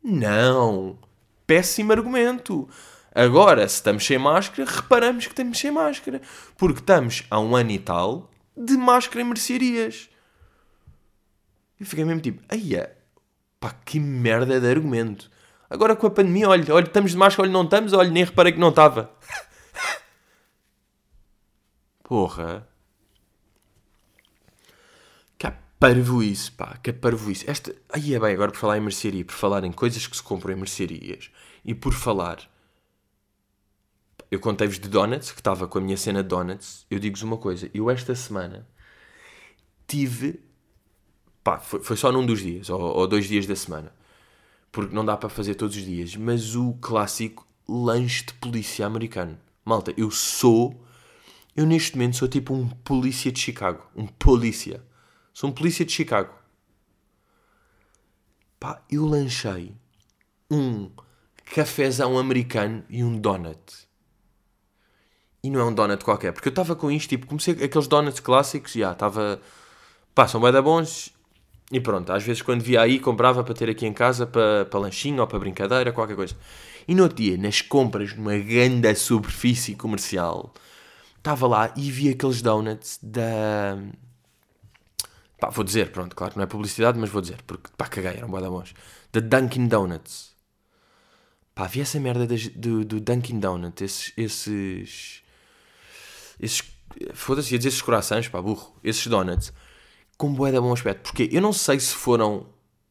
[0.02, 0.98] não,
[1.46, 2.68] péssimo argumento.
[3.14, 6.20] Agora, se estamos sem máscara, reparamos que estamos sem máscara,
[6.56, 10.08] porque estamos há um ano e tal de máscara em mercearias.
[11.78, 12.96] Eu fiquei mesmo tipo, aia,
[13.62, 15.30] Pá, que merda de argumento.
[15.70, 18.52] Agora com a pandemia, olha, olha, estamos de máscara, olha, não estamos, olha, nem reparei
[18.52, 19.16] que não estava.
[22.02, 22.68] Porra.
[25.38, 25.48] Que
[25.78, 27.48] parvo isso, pá, que parvo isso.
[27.48, 27.72] Esta...
[27.90, 30.54] Aí é bem, agora por falar em mercearia, por falar em coisas que se compram
[30.54, 31.30] em mercearias
[31.64, 32.50] e por falar...
[34.28, 36.84] Eu contei-vos de donuts, que estava com a minha cena de donuts.
[36.90, 38.66] Eu digo-vos uma coisa, eu esta semana
[39.86, 40.51] tive
[41.42, 43.92] Pá, foi, foi só num dos dias, ou, ou dois dias da semana.
[44.70, 46.16] Porque não dá para fazer todos os dias.
[46.16, 49.38] Mas o clássico lanche de polícia americano.
[49.64, 50.84] Malta, eu sou.
[51.54, 53.86] Eu neste momento sou tipo um polícia de Chicago.
[53.94, 54.82] Um polícia.
[55.34, 56.32] Sou um polícia de Chicago.
[58.58, 59.74] Pá, eu lanchei
[60.50, 60.90] um
[61.52, 63.88] cafezão americano e um donut.
[65.42, 68.20] E não é um donut qualquer, porque eu estava com isto, tipo, comecei aqueles donuts
[68.20, 69.40] clássicos, já, estava.
[70.14, 71.11] Pá, são bem bons,
[71.72, 74.78] e pronto, às vezes quando via aí comprava para ter aqui em casa para, para
[74.78, 76.36] lanchinho ou para brincadeira, qualquer coisa.
[76.86, 80.52] E no outro dia, nas compras numa grande superfície comercial,
[81.16, 83.78] estava lá e vi aqueles donuts da.
[85.40, 88.18] Pá, vou dizer, pronto, claro que não é publicidade, mas vou dizer, porque pá, caguei,
[88.18, 88.74] eram boa da bons.
[89.10, 90.32] Da Dunkin' Donuts.
[91.54, 94.12] Pá, vi essa merda do, do Dunkin' Donuts, esses.
[94.18, 95.22] esses.
[96.38, 96.62] esses
[97.14, 98.76] Foda-se, ia dizer esses corações, pá, burro.
[98.84, 99.52] Esses donuts
[100.22, 101.02] com bué de bom aspecto.
[101.02, 102.46] Porque eu não sei se foram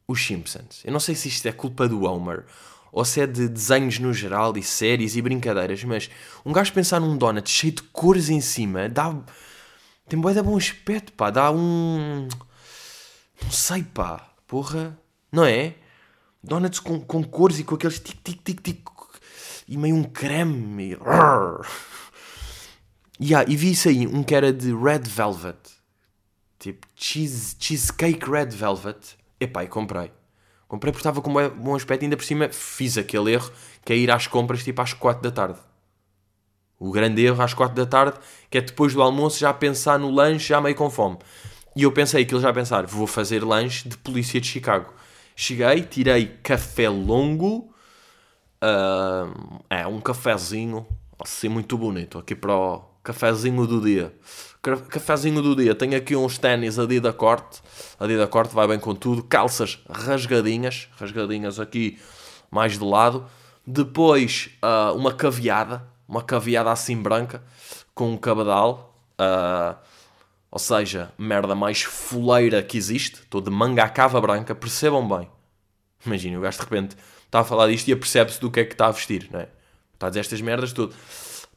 [0.05, 0.81] os Simpsons.
[0.83, 2.43] Eu não sei se isto é culpa do Homer
[2.91, 6.09] ou se é de desenhos no geral e séries e brincadeiras, mas
[6.45, 9.15] um gajo pensar num donut cheio de cores em cima dá.
[10.09, 11.29] tem bué de bom aspecto, pá.
[11.29, 12.27] Dá um.
[13.41, 14.29] Não sei, pá.
[14.45, 14.99] Porra.
[15.31, 15.75] Não é?
[16.43, 18.89] Donuts com, com cores e com aqueles tic tic tic tic
[19.69, 20.97] e meio um creme.
[23.17, 25.80] E, yeah, e vi isso aí, um que era de Red Velvet.
[26.61, 29.17] Tipo, cheese, cheesecake red velvet.
[29.39, 30.11] Epá, e comprei.
[30.67, 33.51] Comprei porque estava com um bom aspecto e ainda por cima fiz aquele erro
[33.83, 35.59] que é ir às compras tipo às 4 da tarde.
[36.79, 40.11] O grande erro às 4 da tarde, que é depois do almoço já pensar no
[40.11, 41.17] lanche, já meio com fome.
[41.75, 44.93] E eu pensei ele já pensar, vou fazer lanche de polícia de Chicago.
[45.35, 47.73] Cheguei, tirei café longo,
[48.63, 50.85] uh, é um cafezinho,
[51.19, 54.13] assim muito bonito, aqui para o cafezinho do dia.
[54.89, 57.61] Cafezinho do dia, tenho aqui uns ténis Adidas Corte,
[57.99, 61.99] Adidas Corte vai bem com tudo, calças rasgadinhas, rasgadinhas aqui
[62.51, 63.25] mais de lado.
[63.65, 67.43] Depois uh, uma caveada, uma caveada assim branca,
[67.95, 68.95] com um cabedal.
[69.19, 69.75] Uh,
[70.51, 73.21] ou seja, merda mais fuleira que existe.
[73.21, 75.29] Estou de manga à cava branca, percebam bem.
[76.05, 78.73] Imagina, o gajo de repente está a falar disto e apercebe-se do que é que
[78.73, 79.47] está a vestir, não é?
[79.93, 80.93] Está a dizer estas merdas tudo.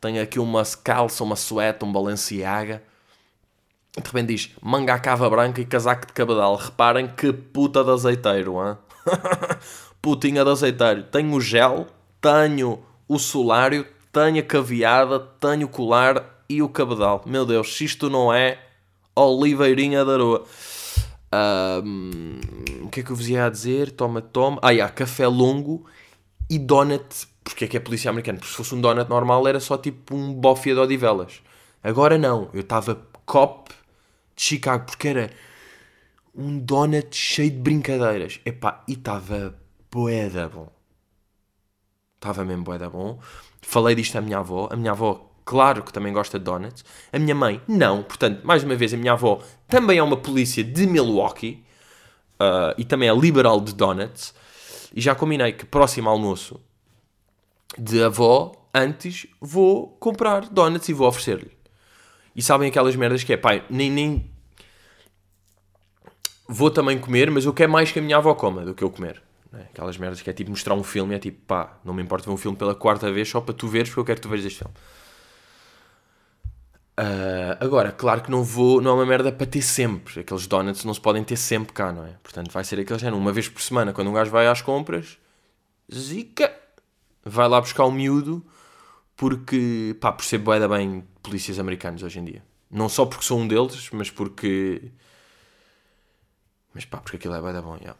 [0.04, 2.82] Tenho aqui uma calça, uma sueta, um Balenciaga.
[3.96, 6.56] De repente diz manga à cava branca e casaco de cabedal.
[6.56, 8.76] Reparem que puta de azeiteiro, hein?
[10.02, 11.04] Putinha de azeiteiro.
[11.04, 11.86] Tenho o gel,
[12.20, 17.22] tenho o solário, tenho a caveada, tenho o colar e o cabedal.
[17.24, 18.58] Meu Deus, se isto não é
[19.16, 20.44] Oliveirinha da Aroa.
[21.82, 22.40] Um,
[22.82, 23.90] o que é que eu vos ia dizer?
[23.92, 24.58] Toma, toma.
[24.60, 25.86] Ah, yeah, café longo
[26.50, 27.26] e donut.
[27.44, 28.38] Porque é que é polícia americana?
[28.38, 31.42] Porque se fosse um donut normal era só tipo um bofia de odivelas.
[31.82, 32.48] Agora não.
[32.54, 33.70] Eu estava cop
[34.34, 35.30] de Chicago porque era
[36.34, 38.40] um donut cheio de brincadeiras.
[38.46, 39.54] Epá, e estava
[39.92, 40.72] boeda bom.
[42.16, 43.20] Estava mesmo boeda bom.
[43.60, 44.68] Falei disto à minha avó.
[44.72, 46.82] A minha avó claro que também gosta de donuts.
[47.12, 48.02] A minha mãe, não.
[48.02, 51.62] Portanto, mais uma vez, a minha avó também é uma polícia de Milwaukee
[52.40, 54.34] uh, e também é liberal de donuts.
[54.94, 56.58] E já combinei que próximo almoço
[57.78, 61.52] de avó, antes vou comprar donuts e vou oferecer-lhe.
[62.34, 64.30] E sabem aquelas merdas que é, pai, nem, nem.
[66.48, 68.90] Vou também comer, mas eu quero mais que a minha avó coma do que eu
[68.90, 69.22] comer.
[69.52, 69.62] É?
[69.62, 72.32] Aquelas merdas que é tipo mostrar um filme, é tipo, pá, não me importa ver
[72.32, 74.46] um filme pela quarta vez só para tu veres porque eu quero que tu vejas
[74.46, 74.74] este filme.
[76.98, 80.20] Uh, agora, claro que não vou, não é uma merda para ter sempre.
[80.20, 82.14] Aqueles donuts não se podem ter sempre cá, não é?
[82.22, 85.18] Portanto, vai ser aquele género, uma vez por semana, quando um gajo vai às compras,
[85.92, 86.52] zica,
[87.24, 88.44] vai lá buscar o um miúdo,
[89.16, 92.42] porque, pá, percebo bem, bem polícias americanos hoje em dia.
[92.70, 94.90] Não só porque sou um deles, mas porque.
[96.72, 97.98] Mas pá, porque aquilo é bem bom, yeah.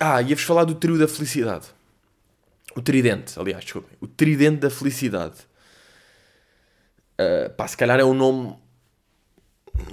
[0.00, 1.66] Ah, ia-vos falar do trio da felicidade.
[2.74, 3.96] O tridente, aliás, desculpem.
[4.00, 5.46] O tridente da felicidade
[7.14, 8.56] Uh, pá, se calhar é um nome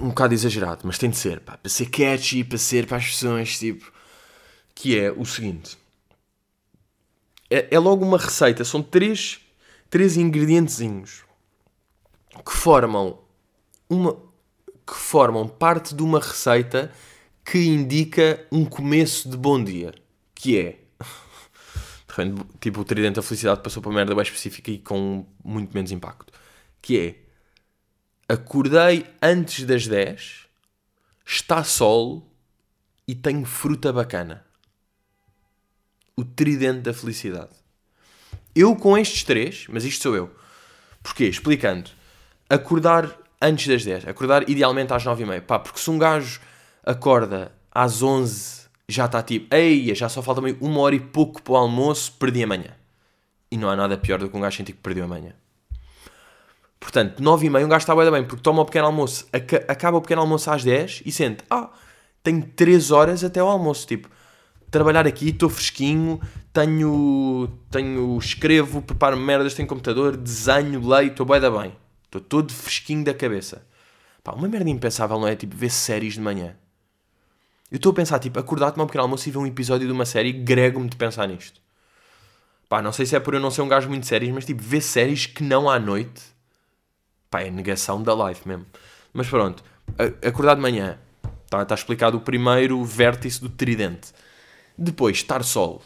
[0.00, 3.06] um bocado exagerado, mas tem de ser, pá, para ser catchy, para ser para as
[3.06, 3.92] pessoas, tipo,
[4.74, 5.76] que é o seguinte.
[7.52, 9.40] É, é logo uma receita, são três,
[9.90, 11.24] três ingredientezinhos
[12.44, 13.18] que formam
[13.88, 14.16] uma
[14.86, 16.90] que formam parte de uma receita
[17.44, 19.94] que indica um começo de bom dia,
[20.34, 20.78] que é
[22.60, 25.92] tipo o tridente da felicidade passou para uma merda bem específica e com muito menos
[25.92, 26.32] impacto
[26.82, 30.48] que é acordei antes das 10,
[31.24, 32.28] está sol
[33.06, 34.44] e tenho fruta bacana.
[36.16, 37.50] O tridente da felicidade.
[38.54, 40.30] Eu com estes três, mas isto sou eu.
[41.02, 41.24] Porquê?
[41.24, 41.90] Explicando.
[42.48, 44.06] Acordar antes das 10.
[44.06, 45.42] Acordar idealmente às 9 e meia.
[45.42, 46.40] Pá, porque se um gajo
[46.84, 51.42] acorda às 11, já está tipo, ei, já só falta meio uma hora e pouco
[51.42, 52.76] para o almoço, perdi amanhã.
[53.50, 55.34] E não há nada pior do que um gajo sentir que perdeu amanhã.
[56.78, 59.26] Portanto, 9 e meia um gajo está bem, porque toma o pequeno almoço,
[59.68, 61.70] acaba o pequeno almoço às 10 e sente, ah,
[62.22, 64.10] tenho 3 horas até ao almoço, tipo,
[64.72, 66.20] trabalhar aqui, estou fresquinho,
[66.52, 71.72] tenho, tenho, escrevo, preparo merdas, tenho computador, desenho, leio, estou bem da bem.
[72.04, 73.64] Estou todo fresquinho da cabeça.
[74.24, 75.36] Pá, uma merda impensável, não é?
[75.36, 76.56] Tipo, ver séries de manhã.
[77.70, 79.92] Eu estou a pensar, tipo, acordar, tomar um pequeno almoço e ver um episódio de
[79.92, 81.60] uma série grego-me de pensar nisto.
[82.68, 84.60] Pá, não sei se é por eu não ser um gajo muito séries, mas tipo,
[84.60, 86.32] ver séries que não à noite
[87.32, 88.66] Pá, é negação da life mesmo.
[89.10, 89.64] Mas pronto,
[90.22, 90.98] acordar de manhã.
[91.46, 94.12] Está tá explicado o primeiro vértice do tridente.
[94.76, 95.82] Depois, estar sol.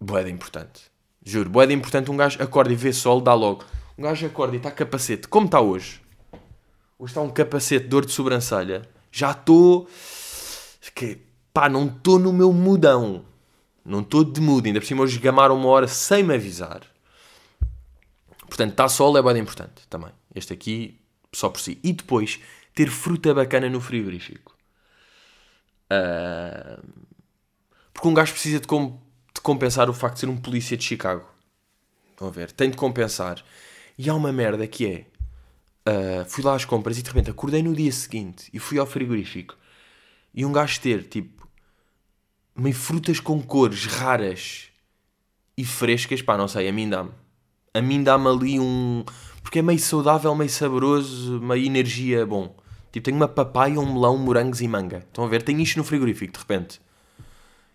[0.00, 0.90] Boeda importante.
[1.24, 2.10] Juro, boeda importante.
[2.10, 3.64] Um gajo acorda e vê sol, dá logo.
[3.98, 5.28] Um gajo acorda e está capacete.
[5.28, 6.00] Como está hoje?
[6.98, 8.88] Hoje está um capacete, dor de sobrancelha.
[9.12, 9.88] Já estou...
[10.94, 11.18] Que,
[11.52, 13.24] pá, não estou no meu mudão.
[13.84, 14.66] Não estou de mudo.
[14.66, 16.82] Ainda por cima hoje gamaram uma hora sem me avisar.
[18.46, 20.10] Portanto, está sol é bem importante também.
[20.34, 21.00] Este aqui,
[21.32, 21.78] só por si.
[21.82, 22.40] E depois,
[22.74, 24.56] ter fruta bacana no frigorífico.
[25.92, 27.10] Uh...
[28.00, 28.98] Porque um gajo precisa de, com...
[29.34, 31.22] de, compensar o facto de ser um polícia de Chicago.
[32.12, 32.50] Estão a ver?
[32.50, 33.44] Tem de compensar.
[33.98, 35.04] E há uma merda que é...
[35.86, 36.24] Uh...
[36.26, 39.54] Fui lá às compras e de repente acordei no dia seguinte e fui ao frigorífico.
[40.32, 41.46] e um gajo ter, tipo,
[42.56, 44.68] meio frutas com cores raras
[45.54, 47.10] e frescas, pá, não sei, a mim dá-me.
[47.74, 49.04] A mim dá-me ali um.
[49.42, 52.56] Porque é meio saudável, meio saboroso, meio energia bom.
[52.90, 55.00] Tipo, tenho uma papaya, um melão, morangos e manga.
[55.00, 55.42] Estão a ver?
[55.42, 56.80] Tenho isto no frigorífico, de repente.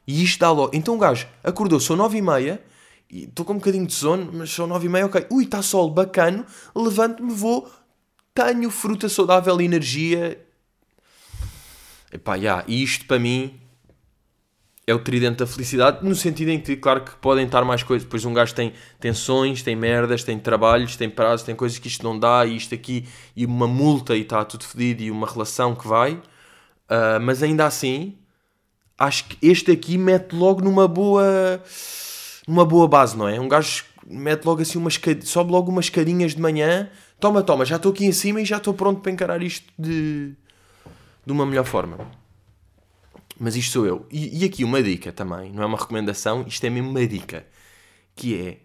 [0.08, 0.72] E isto dá logo.
[0.74, 2.62] Então o gajo acordou, são nove e meia,
[3.10, 5.26] estou com um bocadinho de sono, mas são nove e meia, ok.
[5.32, 7.70] Ui, está sol, bacano, levanto-me, vou,
[8.34, 10.46] tenho fruta saudável e energia.
[12.12, 13.60] Epá, já, e isto para mim
[14.88, 18.06] é o tridente da felicidade, no sentido em que, claro, que podem estar mais coisas.
[18.06, 22.04] Depois um gajo tem tensões, tem merdas, tem trabalhos, tem prazos, tem coisas que isto
[22.04, 25.76] não dá, e isto aqui, e uma multa e está tudo fedido, e uma relação
[25.76, 26.14] que vai.
[26.14, 28.16] Uh, mas ainda assim,
[28.98, 31.62] acho que este aqui mete logo numa boa
[32.48, 33.40] numa boa base, não é?
[33.40, 37.78] Um gajo mete logo assim umas sobe logo umas carinhas de manhã, toma, toma, já
[37.78, 40.34] estou aqui em cima e já estou pronto para encarar isto de,
[41.26, 41.98] de uma melhor forma.
[43.40, 44.06] Mas isto sou eu.
[44.10, 47.46] E, e, aqui uma dica também, não é uma recomendação, isto é mesmo uma dica.
[48.16, 48.60] Que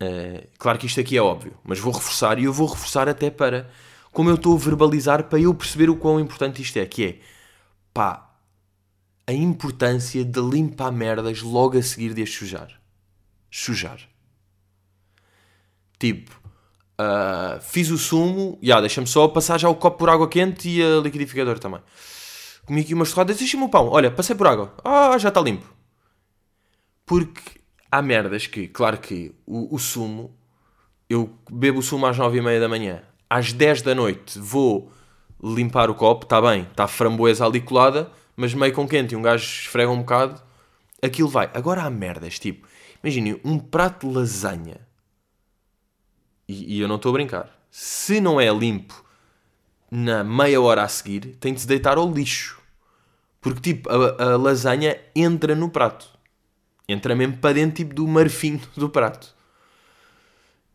[0.00, 0.04] é.
[0.04, 3.30] Uh, claro que isto aqui é óbvio, mas vou reforçar e eu vou reforçar até
[3.30, 3.68] para.
[4.12, 6.86] Como eu estou a verbalizar para eu perceber o quão importante isto é.
[6.86, 7.18] Que é.
[7.92, 8.31] Pá.
[9.26, 12.80] A importância de limpar merdas logo a seguir de as sujar.
[13.50, 14.00] Sujar.
[15.98, 16.40] Tipo.
[17.00, 18.58] Uh, fiz o sumo.
[18.60, 21.80] Já, yeah, deixa-me só passar já o copo por água quente e a liquidificador também
[22.64, 25.66] comi aqui umas torradas, deixa-me o pão, olha, passei por água, ah, já está limpo.
[27.04, 30.34] Porque há merdas que, claro que o, o sumo,
[31.08, 34.92] eu bebo o sumo às nove e meia da manhã, às 10 da noite vou
[35.42, 39.22] limpar o copo, está bem, está framboesa ali colada, mas meio com quente e um
[39.22, 40.42] gajo esfrega um bocado,
[41.02, 41.50] aquilo vai.
[41.54, 42.66] Agora há merdas, tipo,
[43.02, 44.80] imaginem, um prato de lasanha,
[46.48, 49.02] e, e eu não estou a brincar, se não é limpo
[49.90, 52.60] na meia hora a seguir, tem de se deitar ao lixo.
[53.42, 56.08] Porque, tipo, a, a, lasanha entra no prato.
[56.88, 59.34] Entra mesmo para dentro, tipo, do marfim do prato.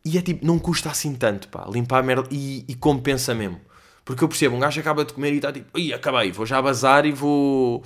[0.05, 3.59] E é tipo, não custa assim tanto, pá, limpar a merda e, e compensa mesmo.
[4.07, 6.61] Porque eu percebo, um gajo acaba de comer e está tipo, ai, acabei, vou já
[6.61, 7.83] bazar e vou.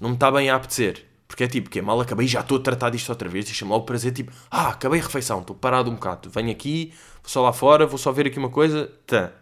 [0.00, 1.04] Não me está bem a apetecer.
[1.26, 3.72] Porque é tipo, que é mal acabei, já estou a tratar disto outra vez, deixa-me
[3.72, 7.42] lá prazer, tipo, ah, acabei a refeição, estou parado um bocado, venho aqui, vou só
[7.42, 9.32] lá fora, vou só ver aqui uma coisa, tá.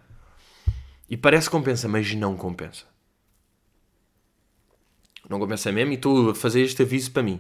[1.10, 2.84] E parece que compensa, mas não compensa.
[5.28, 7.38] Não compensa mesmo e estou a fazer este aviso para mim.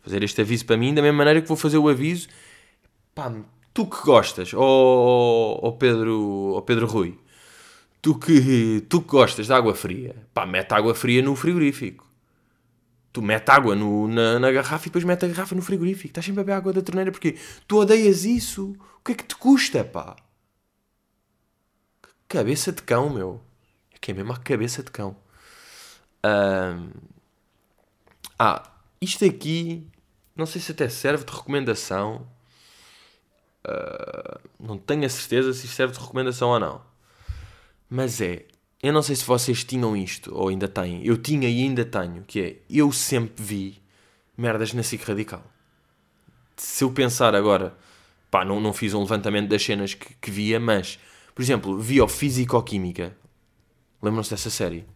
[0.00, 2.26] Fazer este aviso para mim da mesma maneira que vou fazer o aviso.
[3.14, 3.32] Pá,
[3.72, 7.16] tu que gostas, ó oh, oh Pedro, oh Pedro Rui,
[8.06, 12.08] tu que, tu que gostas de água fria, pá, mete água fria no frigorífico.
[13.12, 16.06] Tu mete água no, na, na, garrafa e depois mete a garrafa no frigorífico.
[16.06, 18.76] Estás sempre a beber água da torneira porque tu odeias isso.
[19.00, 20.14] O que é que te custa, pá?
[22.28, 23.42] Cabeça de cão, meu.
[23.92, 25.16] É que é mesmo a cabeça de cão.
[28.38, 29.90] Ah, isto aqui,
[30.36, 32.24] não sei se até serve de recomendação.
[33.66, 34.38] Uh...
[34.60, 36.95] Não tenho a certeza se isto serve de recomendação ou não.
[37.88, 38.46] Mas é,
[38.82, 41.04] eu não sei se vocês tinham isto ou ainda têm.
[41.04, 43.82] Eu tinha e ainda tenho, que é, eu sempre vi
[44.36, 45.44] merdas na SIC Radical.
[46.56, 47.76] Se eu pensar agora,
[48.30, 50.98] pá, não, não fiz um levantamento das cenas que, que via, mas
[51.36, 53.14] por exemplo, vi o Físico-Química.
[54.00, 54.86] Lembram-se dessa série?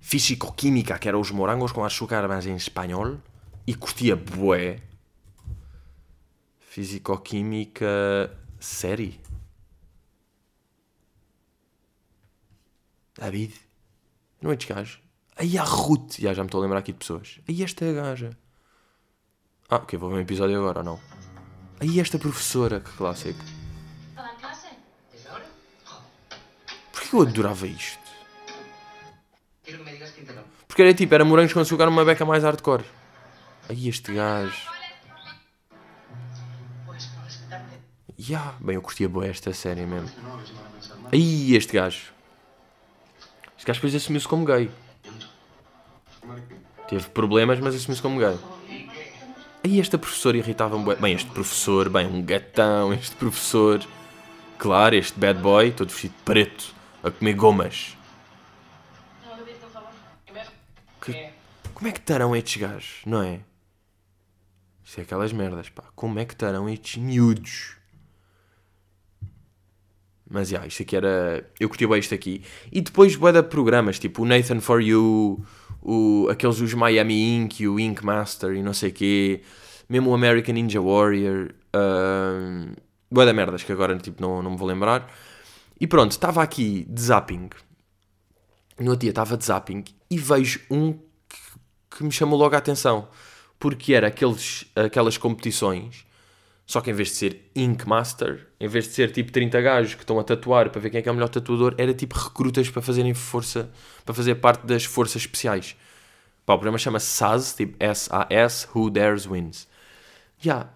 [0.00, 3.16] Físico-Química, que era os morangos com açúcar, mas em espanhol.
[3.66, 4.78] E curtia bué.
[6.60, 8.30] Físico-Química...
[8.60, 9.18] Série?
[13.20, 13.54] David?
[14.40, 15.00] Não é de gajo?
[15.36, 16.18] Aí a Ruth.
[16.18, 17.38] Já, já me estou a lembrar aqui de pessoas.
[17.46, 18.36] Aí esta gaja.
[19.68, 21.00] Ah, ok, vou ver um episódio agora ou não?
[21.78, 23.38] Aí esta professora, que clássico.
[27.10, 27.98] que eu adorava isto?
[30.68, 32.84] Porque era tipo, era morangos com açúcar numa beca mais hardcore.
[33.68, 34.70] Aí este gajo.
[38.16, 38.56] Ya, yeah.
[38.60, 40.10] bem, eu curtia boa esta série mesmo.
[41.12, 42.12] Aí este gajo.
[43.60, 44.70] Este gajo depois assumiu-se como gay.
[46.88, 48.38] Teve problemas, mas assumiu-se como gay.
[49.62, 51.14] Aí esta professora irritava-me bem.
[51.14, 53.84] este professor, bem, um gatão, este professor.
[54.56, 57.98] Claro, este bad boy, todo vestido de preto a comer gomas.
[61.02, 61.30] Que,
[61.74, 63.40] como é que estarão estes gajos, não é?
[64.82, 65.84] Isto é aquelas merdas, pá.
[65.94, 67.76] Como é que estarão estes miúdos?
[70.30, 71.44] Mas, yeah, isto aqui era...
[71.58, 72.42] Eu curti bem isto aqui.
[72.70, 75.44] E depois, bué de programas, tipo o Nathan For You,
[75.82, 76.28] o...
[76.30, 79.42] aqueles os Miami Ink, o Ink Master e não sei quê.
[79.88, 81.50] Mesmo o American Ninja Warrior.
[81.74, 82.72] Uh...
[83.10, 85.12] Bué de merdas que agora, tipo, não, não me vou lembrar.
[85.80, 87.50] E pronto, estava aqui de zapping.
[88.78, 92.58] no outro dia estava de zapping e vejo um que, que me chamou logo a
[92.58, 93.08] atenção.
[93.58, 96.06] Porque era aqueles, aquelas competições,
[96.70, 99.94] só que em vez de ser Ink Master, em vez de ser tipo 30 gajos
[99.94, 102.16] que estão a tatuar para ver quem é que é o melhor tatuador, era tipo
[102.16, 103.68] recrutas para fazerem força,
[104.04, 105.74] para fazer parte das forças especiais.
[106.46, 109.66] Pá, o programa chama-se SAS, tipo S-A-S, Who Dares Wins.
[110.44, 110.70] Yeah.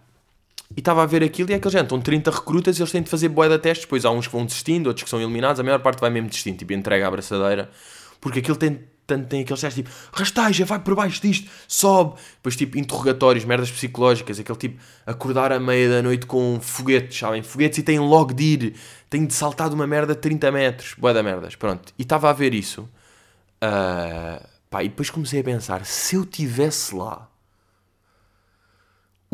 [0.77, 2.91] E estava a ver aquilo e é que eles já estão 30 recrutas e eles
[2.91, 3.87] têm de fazer boé de testes.
[3.87, 5.61] Depois há uns que vão desistindo, outros que são eliminados.
[5.61, 7.71] A maior parte vai mesmo desistindo, tipo, entrega a abraçadeira.
[8.21, 12.19] Porque aquilo tem, tanto tem aqueles testes tipo, rasteja, vai por baixo disto, sobe.
[12.37, 14.39] Depois, tipo, interrogatórios, merdas psicológicas.
[14.39, 17.43] Aquele tipo, acordar à meia da noite com foguetes, sabem?
[17.43, 18.75] Foguetes e têm logo de ir.
[19.11, 20.95] Têm de saltar de uma merda de 30 metros.
[20.99, 21.93] Boé da merdas, pronto.
[21.99, 22.89] E estava a ver isso.
[23.63, 27.29] Uh, pá, e depois comecei a pensar, se eu tivesse lá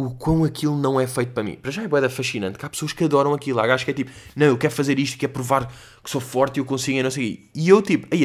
[0.07, 1.57] o quão aquilo não é feito para mim.
[1.57, 3.61] Para já é boeda fascinante, que há pessoas que adoram aquilo.
[3.61, 6.57] Há gajos que é tipo, não, eu quero fazer isto, quero provar que sou forte
[6.57, 8.25] e eu consigo e não sei E eu tipo, aí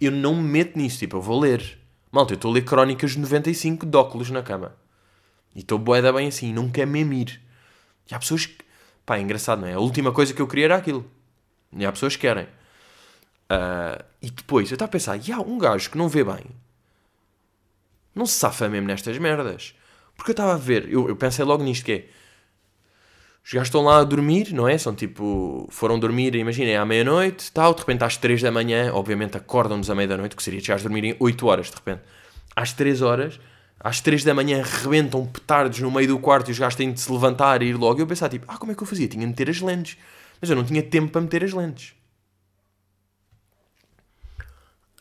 [0.00, 1.78] eu não me meto nisso, tipo, eu vou ler.
[2.12, 4.74] Malta, eu estou a ler crónicas de 95 de óculos na cama.
[5.54, 7.40] E estou boeda bem assim, não quero mesmo ir.
[8.10, 8.58] E há pessoas que,
[9.06, 9.74] pá, é engraçado, não é?
[9.74, 11.08] A última coisa que eu queria era aquilo.
[11.72, 12.44] E há pessoas que querem.
[12.44, 16.44] Uh, e depois, eu estava a pensar, e há um gajo que não vê bem.
[18.14, 19.74] Não se safa mesmo nestas merdas.
[20.20, 22.04] Porque eu estava a ver, eu, eu pensei logo nisto que é.
[23.42, 24.76] Os gajos estão lá a dormir, não é?
[24.76, 25.66] São tipo.
[25.70, 29.94] Foram dormir, imaginem, à meia-noite, tal, de repente às 3 da manhã, obviamente acordam-nos à
[29.94, 32.02] meia-da-noite, que seria chegares a dormirem 8 horas, de repente.
[32.54, 33.40] Às 3 horas,
[33.80, 37.00] às 3 da manhã rebentam petardos no meio do quarto e os gajos têm de
[37.00, 37.98] se levantar e ir logo.
[37.98, 39.08] E eu pensava tipo, ah, como é que eu fazia?
[39.08, 39.96] Tinha de meter as lentes.
[40.38, 41.94] Mas eu não tinha tempo para meter as lentes.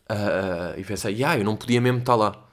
[0.09, 2.48] Uh, e pensei, ah, eu não podia mesmo estar lá.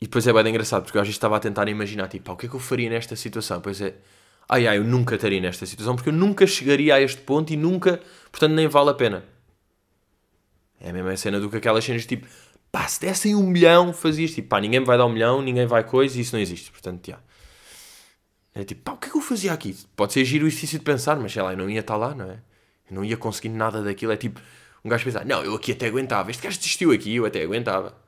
[0.00, 2.36] E depois é bem engraçado, porque eu às vezes estava a tentar imaginar, tipo, o
[2.36, 3.60] que é que eu faria nesta situação?
[3.60, 3.94] Pois é,
[4.48, 7.56] ai ai, eu nunca estaria nesta situação, porque eu nunca chegaria a este ponto e
[7.56, 9.24] nunca, portanto, nem vale a pena.
[10.80, 12.26] É a mesma cena do que aquelas cenas, tipo,
[12.70, 15.66] pá, se dessem um milhão, fazias, tipo, pá, ninguém me vai dar um milhão, ninguém
[15.66, 17.18] vai coisa, e isso não existe, portanto, já.
[18.54, 19.74] É tipo, pá, o que é que eu fazia aqui?
[19.96, 22.14] Pode ser giro e difícil de pensar, mas sei lá, eu não ia estar lá,
[22.14, 22.38] não é?
[22.90, 24.40] Eu não ia conseguir nada daquilo, é tipo,
[24.84, 28.05] um gajo pensar, não, eu aqui até aguentava, este gajo desistiu aqui, eu até aguentava.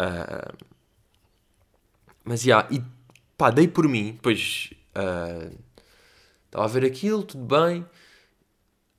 [0.00, 0.66] Uh,
[2.24, 2.82] mas, já, yeah, e
[3.36, 7.86] pá, dei por mim, depois estava uh, a ver aquilo, tudo bem.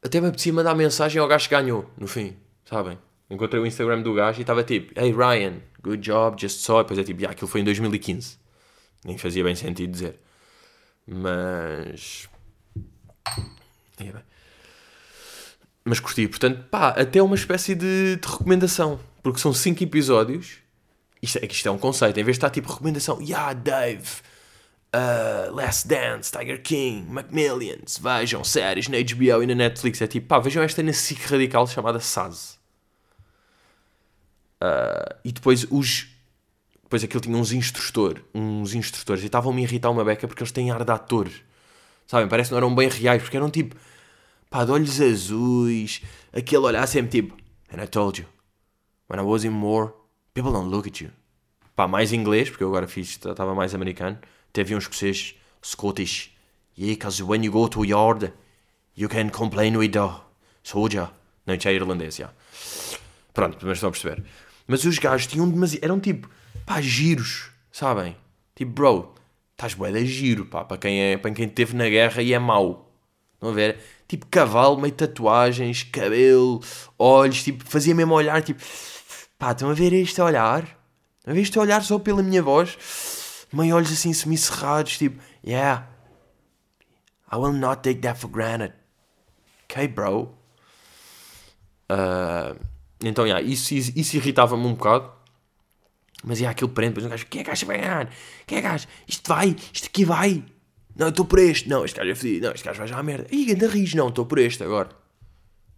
[0.02, 2.98] Até me apetecia mandar mensagem ao gajo que ganhou, no fim, sabem?
[3.30, 6.80] Encontrei o Instagram do gajo e estava tipo, Hey Ryan, good job, just saw.
[6.80, 8.40] E depois é tipo, yeah, aquilo foi em 2015.
[9.04, 10.20] Nem fazia bem sentido dizer.
[11.06, 12.30] Mas.
[15.84, 19.00] Mas curti, portanto, pá, até uma espécie de, de recomendação.
[19.24, 20.60] Porque são 5 episódios
[21.22, 22.20] isto, é, isto é um conceito.
[22.20, 24.08] Em vez de estar tipo recomendação, yeah, Dave,
[24.94, 30.02] uh, Last Dance, Tiger King, Macmillions, vejam séries na HBO e na Netflix.
[30.02, 32.58] É tipo, pá, vejam esta na SIC radical chamada Saz.
[34.62, 36.08] Uh, e depois os.
[36.84, 40.54] Depois aquilo tinha uns instrutores, uns instrutores, e estavam-me a irritar uma beca porque eles
[40.54, 41.30] têm ar de ator.
[42.06, 42.30] Sabem?
[42.30, 43.76] Parece que não eram bem reais, porque eram tipo,
[44.50, 46.02] pá, de olhos azuis,
[46.32, 47.36] aquele olhar sempre tipo,
[47.74, 48.28] and I told you,
[49.10, 49.94] when I was in war,
[50.38, 51.10] People don't look at you.
[51.76, 54.20] Pá, mais inglês, porque eu agora fiz, estava mais americano.
[54.54, 55.34] Teve um escocês,
[55.66, 56.32] Scottish.
[56.78, 58.32] Yeah, because when you go to yard,
[58.96, 60.08] you can complain with the
[60.62, 61.10] soldier.
[61.44, 62.30] Não, isso é irlandês, já.
[63.34, 64.24] Pronto, mas estão a perceber.
[64.68, 65.84] Mas os gajos tinham demasiado.
[65.84, 66.30] Eram tipo,
[66.68, 68.16] pá, giros, sabem?
[68.56, 69.16] Tipo, bro,
[69.54, 72.38] estás bué de giro, pá, para quem, é, para quem esteve na guerra e é
[72.38, 72.94] mau.
[73.34, 73.80] Estão a ver?
[74.08, 76.62] Tipo, cavalo, meio tatuagens, cabelo,
[77.00, 78.62] olhos, tipo, fazia mesmo olhar, tipo
[79.38, 80.64] Pá, estão a ver este olhar?
[81.20, 83.46] Estão a ver este olhar só pela minha voz?
[83.54, 85.88] Meio olhos assim semicerrados, tipo, yeah,
[87.32, 88.74] I will not take that for granted.
[89.66, 90.34] Ok, bro?
[91.90, 92.58] Uh,
[93.00, 95.12] então, yeah, isso, isso, isso irritava-me um bocado.
[96.24, 98.10] Mas yeah, aquilo prende, depois um gajo, quem é que acha que vai ganhar?
[98.48, 98.88] Quem é que acha?
[99.08, 100.44] Isto vai, isto aqui vai.
[100.96, 101.70] Não, estou por este.
[101.70, 102.48] Não, este gajo é fedido.
[102.48, 103.28] Não, este gajo vai já à merda.
[103.32, 103.94] Ih, ainda ris.
[103.94, 104.90] Não, estou por este agora.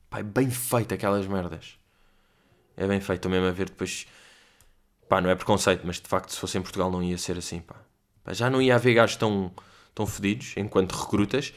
[0.09, 1.78] Pai, bem feito aquelas merdas
[2.79, 3.29] é bem feito.
[3.29, 4.07] Mesmo a ver depois.
[5.07, 7.59] Pá, não é preconceito, mas de facto, se fosse em Portugal, não ia ser assim.
[7.59, 7.75] Pá.
[8.23, 9.51] pá já não ia haver gajos tão,
[9.93, 11.53] tão fedidos enquanto recrutas.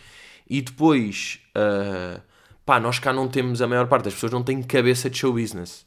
[0.49, 2.20] E depois, uh,
[2.66, 3.62] pá, nós cá não temos.
[3.62, 5.87] A maior parte das pessoas não tem cabeça de show business.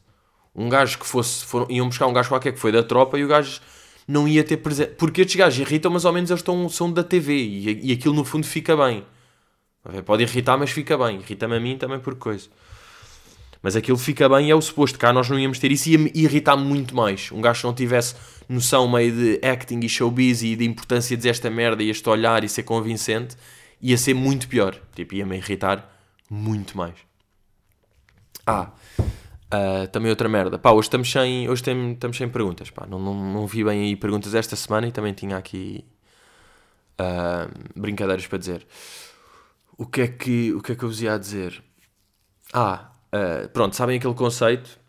[0.56, 1.44] Um gajo que fosse.
[1.44, 3.60] Foram, iam buscar um gajo qualquer que foi da tropa e o gajo
[4.08, 4.94] não ia ter presente.
[4.96, 8.14] Porque estes gajos irritam, mas ao menos eles estão, são da TV e, e aquilo
[8.14, 9.06] no fundo fica bem.
[10.06, 11.20] Pode irritar, mas fica bem.
[11.20, 12.50] Irrita-me a mim também por coisa.
[13.62, 15.00] Mas aquilo fica bem e é o suposto.
[15.00, 17.32] Cá nós não íamos ter isso e ia-me irritar muito mais.
[17.32, 18.16] Um gajo que não tivesse
[18.48, 22.44] noção meio de acting e showbiz e de importância de esta merda e este olhar
[22.44, 23.36] e ser convincente,
[23.82, 24.80] ia ser muito pior.
[24.96, 25.92] Tipo, ia-me irritar
[26.30, 26.96] muito mais.
[28.46, 30.60] Ah, uh, também outra merda.
[30.60, 32.70] Pá, hoje estamos sem, hoje tem, estamos sem perguntas.
[32.70, 35.84] Pá, não, não, não vi bem aí perguntas esta semana e também tinha aqui
[37.00, 38.68] uh, brincadeiras para dizer.
[39.78, 41.62] O que, é que, o que é que eu vos ia dizer?
[42.54, 44.80] Ah, uh, pronto, sabem aquele conceito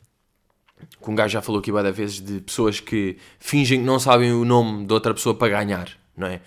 [1.02, 4.32] que um gajo já falou aqui várias vezes de pessoas que fingem que não sabem
[4.32, 6.40] o nome de outra pessoa para ganhar, não é?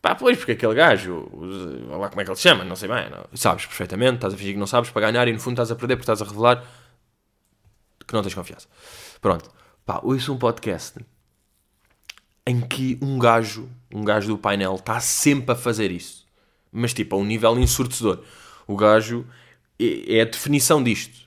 [0.00, 1.28] Pá, pois, porque aquele gajo,
[1.88, 3.24] lá como é que ele se chama, não sei bem, não.
[3.34, 5.74] sabes perfeitamente, estás a fingir que não sabes para ganhar e no fundo estás a
[5.74, 6.62] perder porque estás a revelar
[8.06, 8.68] que não tens confiança.
[9.20, 9.50] Pronto,
[9.84, 10.98] pá, ouço um podcast
[12.46, 16.26] em que um gajo, um gajo do painel, está sempre a fazer isso.
[16.70, 18.22] Mas tipo, a um nível ensurdecedor.
[18.66, 19.26] O gajo
[19.80, 21.23] é, é a definição disto.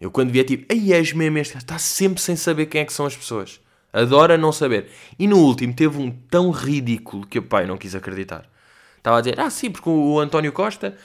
[0.00, 2.92] Eu quando via tipo, aí és mesmo este está sempre sem saber quem é que
[2.92, 3.60] são as pessoas.
[3.92, 4.90] Adora não saber.
[5.18, 8.48] E no último teve um tão ridículo que o pai não quis acreditar.
[8.96, 10.96] Estava a dizer, ah sim, porque o António Costa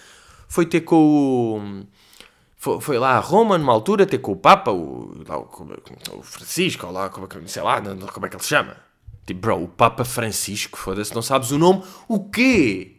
[0.48, 2.80] foi ter com o...
[2.82, 5.48] Foi, lá a Roma, numa altura, ter com o Papa, o, lá, o,
[6.18, 8.76] o Francisco, ou lá, como, é sei lá, como é que ele se chama.
[9.26, 11.84] Tipo, bro, o Papa Francisco, foda-se, não sabes o nome.
[12.08, 12.95] O quê?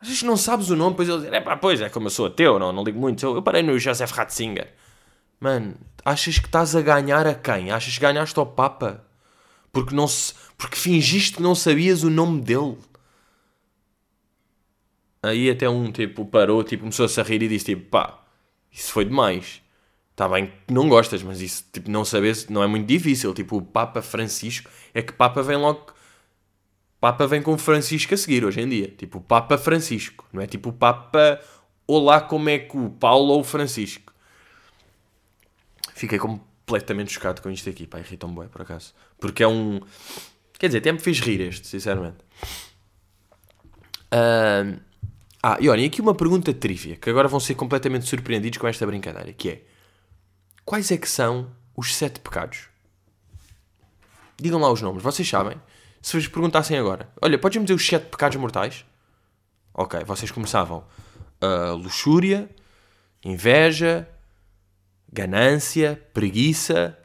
[0.00, 2.10] Às vezes não sabes o nome, depois ele diz, é pá, pois, é como eu
[2.10, 3.24] sou ateu, não, não ligo muito.
[3.24, 4.72] Eu, eu parei no Joseph Ratzinger.
[5.40, 5.74] Mano,
[6.04, 7.70] achas que estás a ganhar a quem?
[7.70, 9.04] Achas que ganhaste ao Papa?
[9.72, 12.78] Porque, não se, porque fingiste que não sabias o nome dele.
[15.22, 18.22] Aí até um tipo parou, tipo, começou-se a rir e disse tipo, pá,
[18.70, 19.60] isso foi demais.
[20.12, 23.32] Está bem que não gostas, mas isso, tipo, não sabes, não é muito difícil.
[23.34, 25.86] Tipo, o Papa Francisco, é que Papa vem logo...
[27.00, 28.88] Papa vem com Francisco a seguir hoje em dia.
[28.88, 30.26] Tipo, Papa Francisco.
[30.32, 31.40] Não é tipo Papa...
[31.86, 34.12] Olá, como é que o Paulo ou o Francisco.
[35.94, 38.92] Fiquei completamente chocado com isto aqui, pá, irritam-me bem, por acaso.
[39.18, 39.80] Porque é um...
[40.58, 42.18] Quer dizer, até me fez rir este, sinceramente.
[44.12, 44.78] Uh...
[45.42, 48.84] Ah, e olhem, aqui uma pergunta trivia, que agora vão ser completamente surpreendidos com esta
[48.84, 49.62] brincadeira, que é...
[50.64, 52.68] Quais é que são os sete pecados?
[54.36, 55.56] Digam lá os nomes, vocês sabem?
[56.00, 58.84] Se vos perguntassem agora, olha, podes-me dizer os sete pecados mortais?
[59.74, 60.84] Ok, vocês começavam
[61.42, 62.48] uh, luxúria,
[63.24, 64.08] inveja,
[65.12, 66.98] ganância, preguiça,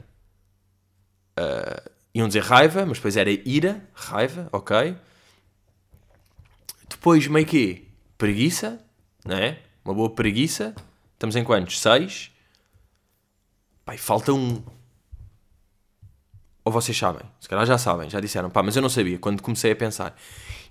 [1.40, 4.96] uh, iam dizer raiva, mas depois era ira, raiva, ok.
[6.90, 7.88] Depois meio que
[8.18, 8.80] preguiça,
[9.26, 9.60] não é?
[9.84, 10.74] Uma boa preguiça.
[11.14, 11.80] Estamos em quantos?
[11.80, 12.32] Seis.
[13.84, 14.64] Pai, falta um.
[16.66, 17.24] Ou vocês sabem?
[17.40, 18.50] Se calhar já sabem, já disseram.
[18.50, 20.16] Pá, mas eu não sabia quando comecei a pensar.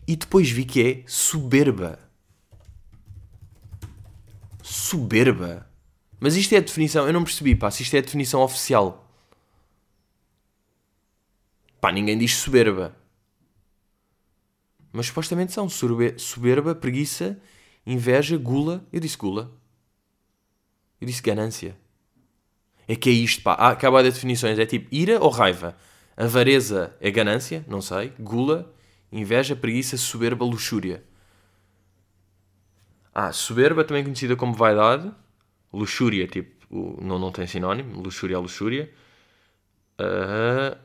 [0.07, 1.99] E depois vi que é soberba.
[4.62, 5.68] Soberba.
[6.18, 9.12] Mas isto é a definição, eu não percebi, pá, se isto é a definição oficial.
[11.80, 12.97] Pá, ninguém diz soberba.
[14.93, 17.40] Mas supostamente são soberba, preguiça,
[17.84, 18.86] inveja, gula.
[18.93, 19.51] Eu disse gula.
[21.01, 21.76] Eu disse ganância.
[22.89, 23.55] É que é isto, pá.
[23.55, 24.59] Ah, acaba de definições.
[24.59, 25.76] É tipo ira ou raiva.
[26.16, 28.12] Avareza é ganância, não sei.
[28.18, 28.72] Gula,
[29.11, 31.03] inveja, preguiça, soberba, luxúria.
[33.14, 35.12] Ah, soberba também conhecida como vaidade
[35.72, 36.66] luxúria, tipo,
[37.03, 38.91] não, não tem sinónimo, luxúria é luxúria.
[40.01, 40.76] Uh...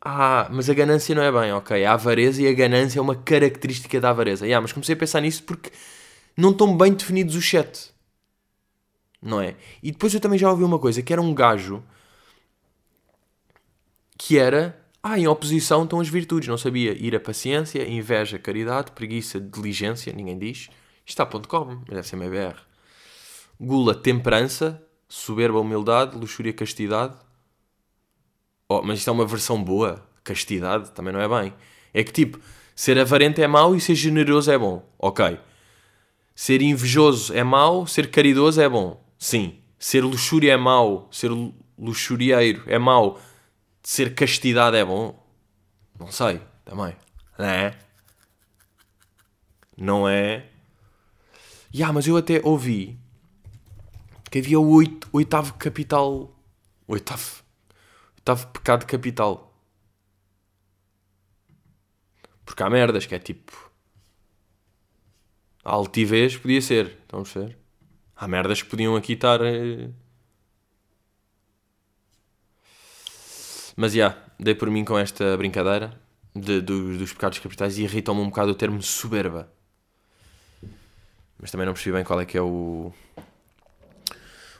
[0.00, 1.84] Ah, mas a ganância não é bem, ok.
[1.84, 4.46] A avareza e a ganância é uma característica da avareza.
[4.46, 5.70] Yeah, mas comecei a pensar nisso porque
[6.38, 7.90] não estão bem definidos os sete.
[9.20, 9.56] Não é?
[9.82, 11.82] E depois eu também já ouvi uma coisa, que era um gajo
[14.16, 16.92] que era ah, em oposição estão as virtudes, não sabia.
[16.92, 20.58] Ir a paciência, inveja, caridade, preguiça, diligência, ninguém diz.
[20.58, 20.70] Isto
[21.06, 22.56] está ponto .com, mas deve ser MBR.
[23.60, 27.16] Gula, temperança, soberba, humildade, luxúria, castidade.
[28.68, 30.06] Oh, mas isto é uma versão boa.
[30.22, 31.54] Castidade também não é bem.
[31.92, 32.38] É que tipo,
[32.76, 34.88] ser avarento é mau e ser generoso é bom.
[34.98, 35.38] Ok.
[36.38, 39.02] Ser invejoso é mau, ser caridoso é bom.
[39.18, 39.58] Sim.
[39.76, 41.30] Ser luxúria é mau, ser
[41.76, 43.20] luxurieiro é mau
[43.88, 45.18] ser castidade é bom?
[45.98, 46.94] Não sei, também.
[47.38, 47.78] Não é?
[49.74, 50.46] Não é?
[51.74, 52.98] Yeah, mas eu até ouvi
[54.30, 56.38] que havia o oito, oitavo capital.
[56.86, 57.42] Oitavo.
[58.16, 59.58] Oitavo pecado capital.
[62.44, 63.67] Porque há merdas que é tipo.
[65.68, 66.96] A altivez podia ser.
[67.12, 67.58] A ver?
[68.16, 69.38] Há merdas que podiam aqui estar.
[69.42, 69.90] Eh,
[73.76, 76.00] Mas já, yeah, dei por mim com esta brincadeira
[76.34, 79.52] de, do, dos pecados capitais e irritam-me um bocado o termo soberba.
[81.38, 82.90] Mas também não percebi bem qual é que é o,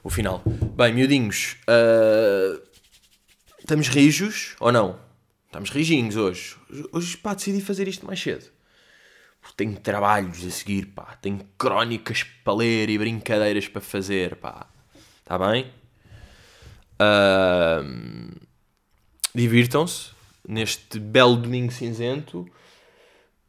[0.05, 0.43] o final.
[0.77, 2.63] Bem, miudinhos, uh,
[3.59, 5.01] estamos rijos ou não?
[5.47, 6.55] Estamos rijinhos hoje.
[6.93, 8.58] Hoje, pá, decidi fazer isto mais cedo.
[9.57, 11.17] Tenho trabalhos a seguir, pá.
[11.21, 14.67] Tenho crónicas para ler e brincadeiras para fazer, pá.
[15.21, 15.71] Está bem?
[17.01, 18.39] Uh,
[19.35, 20.11] Divirtam-se
[20.49, 22.49] neste belo domingo cinzento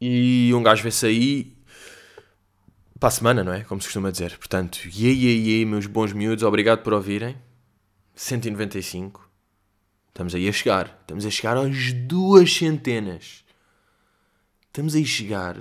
[0.00, 1.56] e um gajo vê-se aí
[2.98, 3.64] para a semana, não é?
[3.64, 4.36] Como se costuma dizer.
[4.36, 7.36] Portanto, iê, iê, iê, meus bons miúdos, obrigado por ouvirem.
[8.14, 9.28] 195.
[10.08, 10.98] Estamos aí a chegar.
[11.00, 13.42] Estamos a chegar às duas centenas.
[14.66, 15.56] Estamos aí a chegar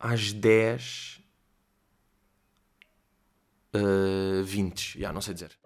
[0.00, 1.20] às 10
[3.74, 4.98] uh, 20.
[4.98, 5.58] Já, não sei dizer.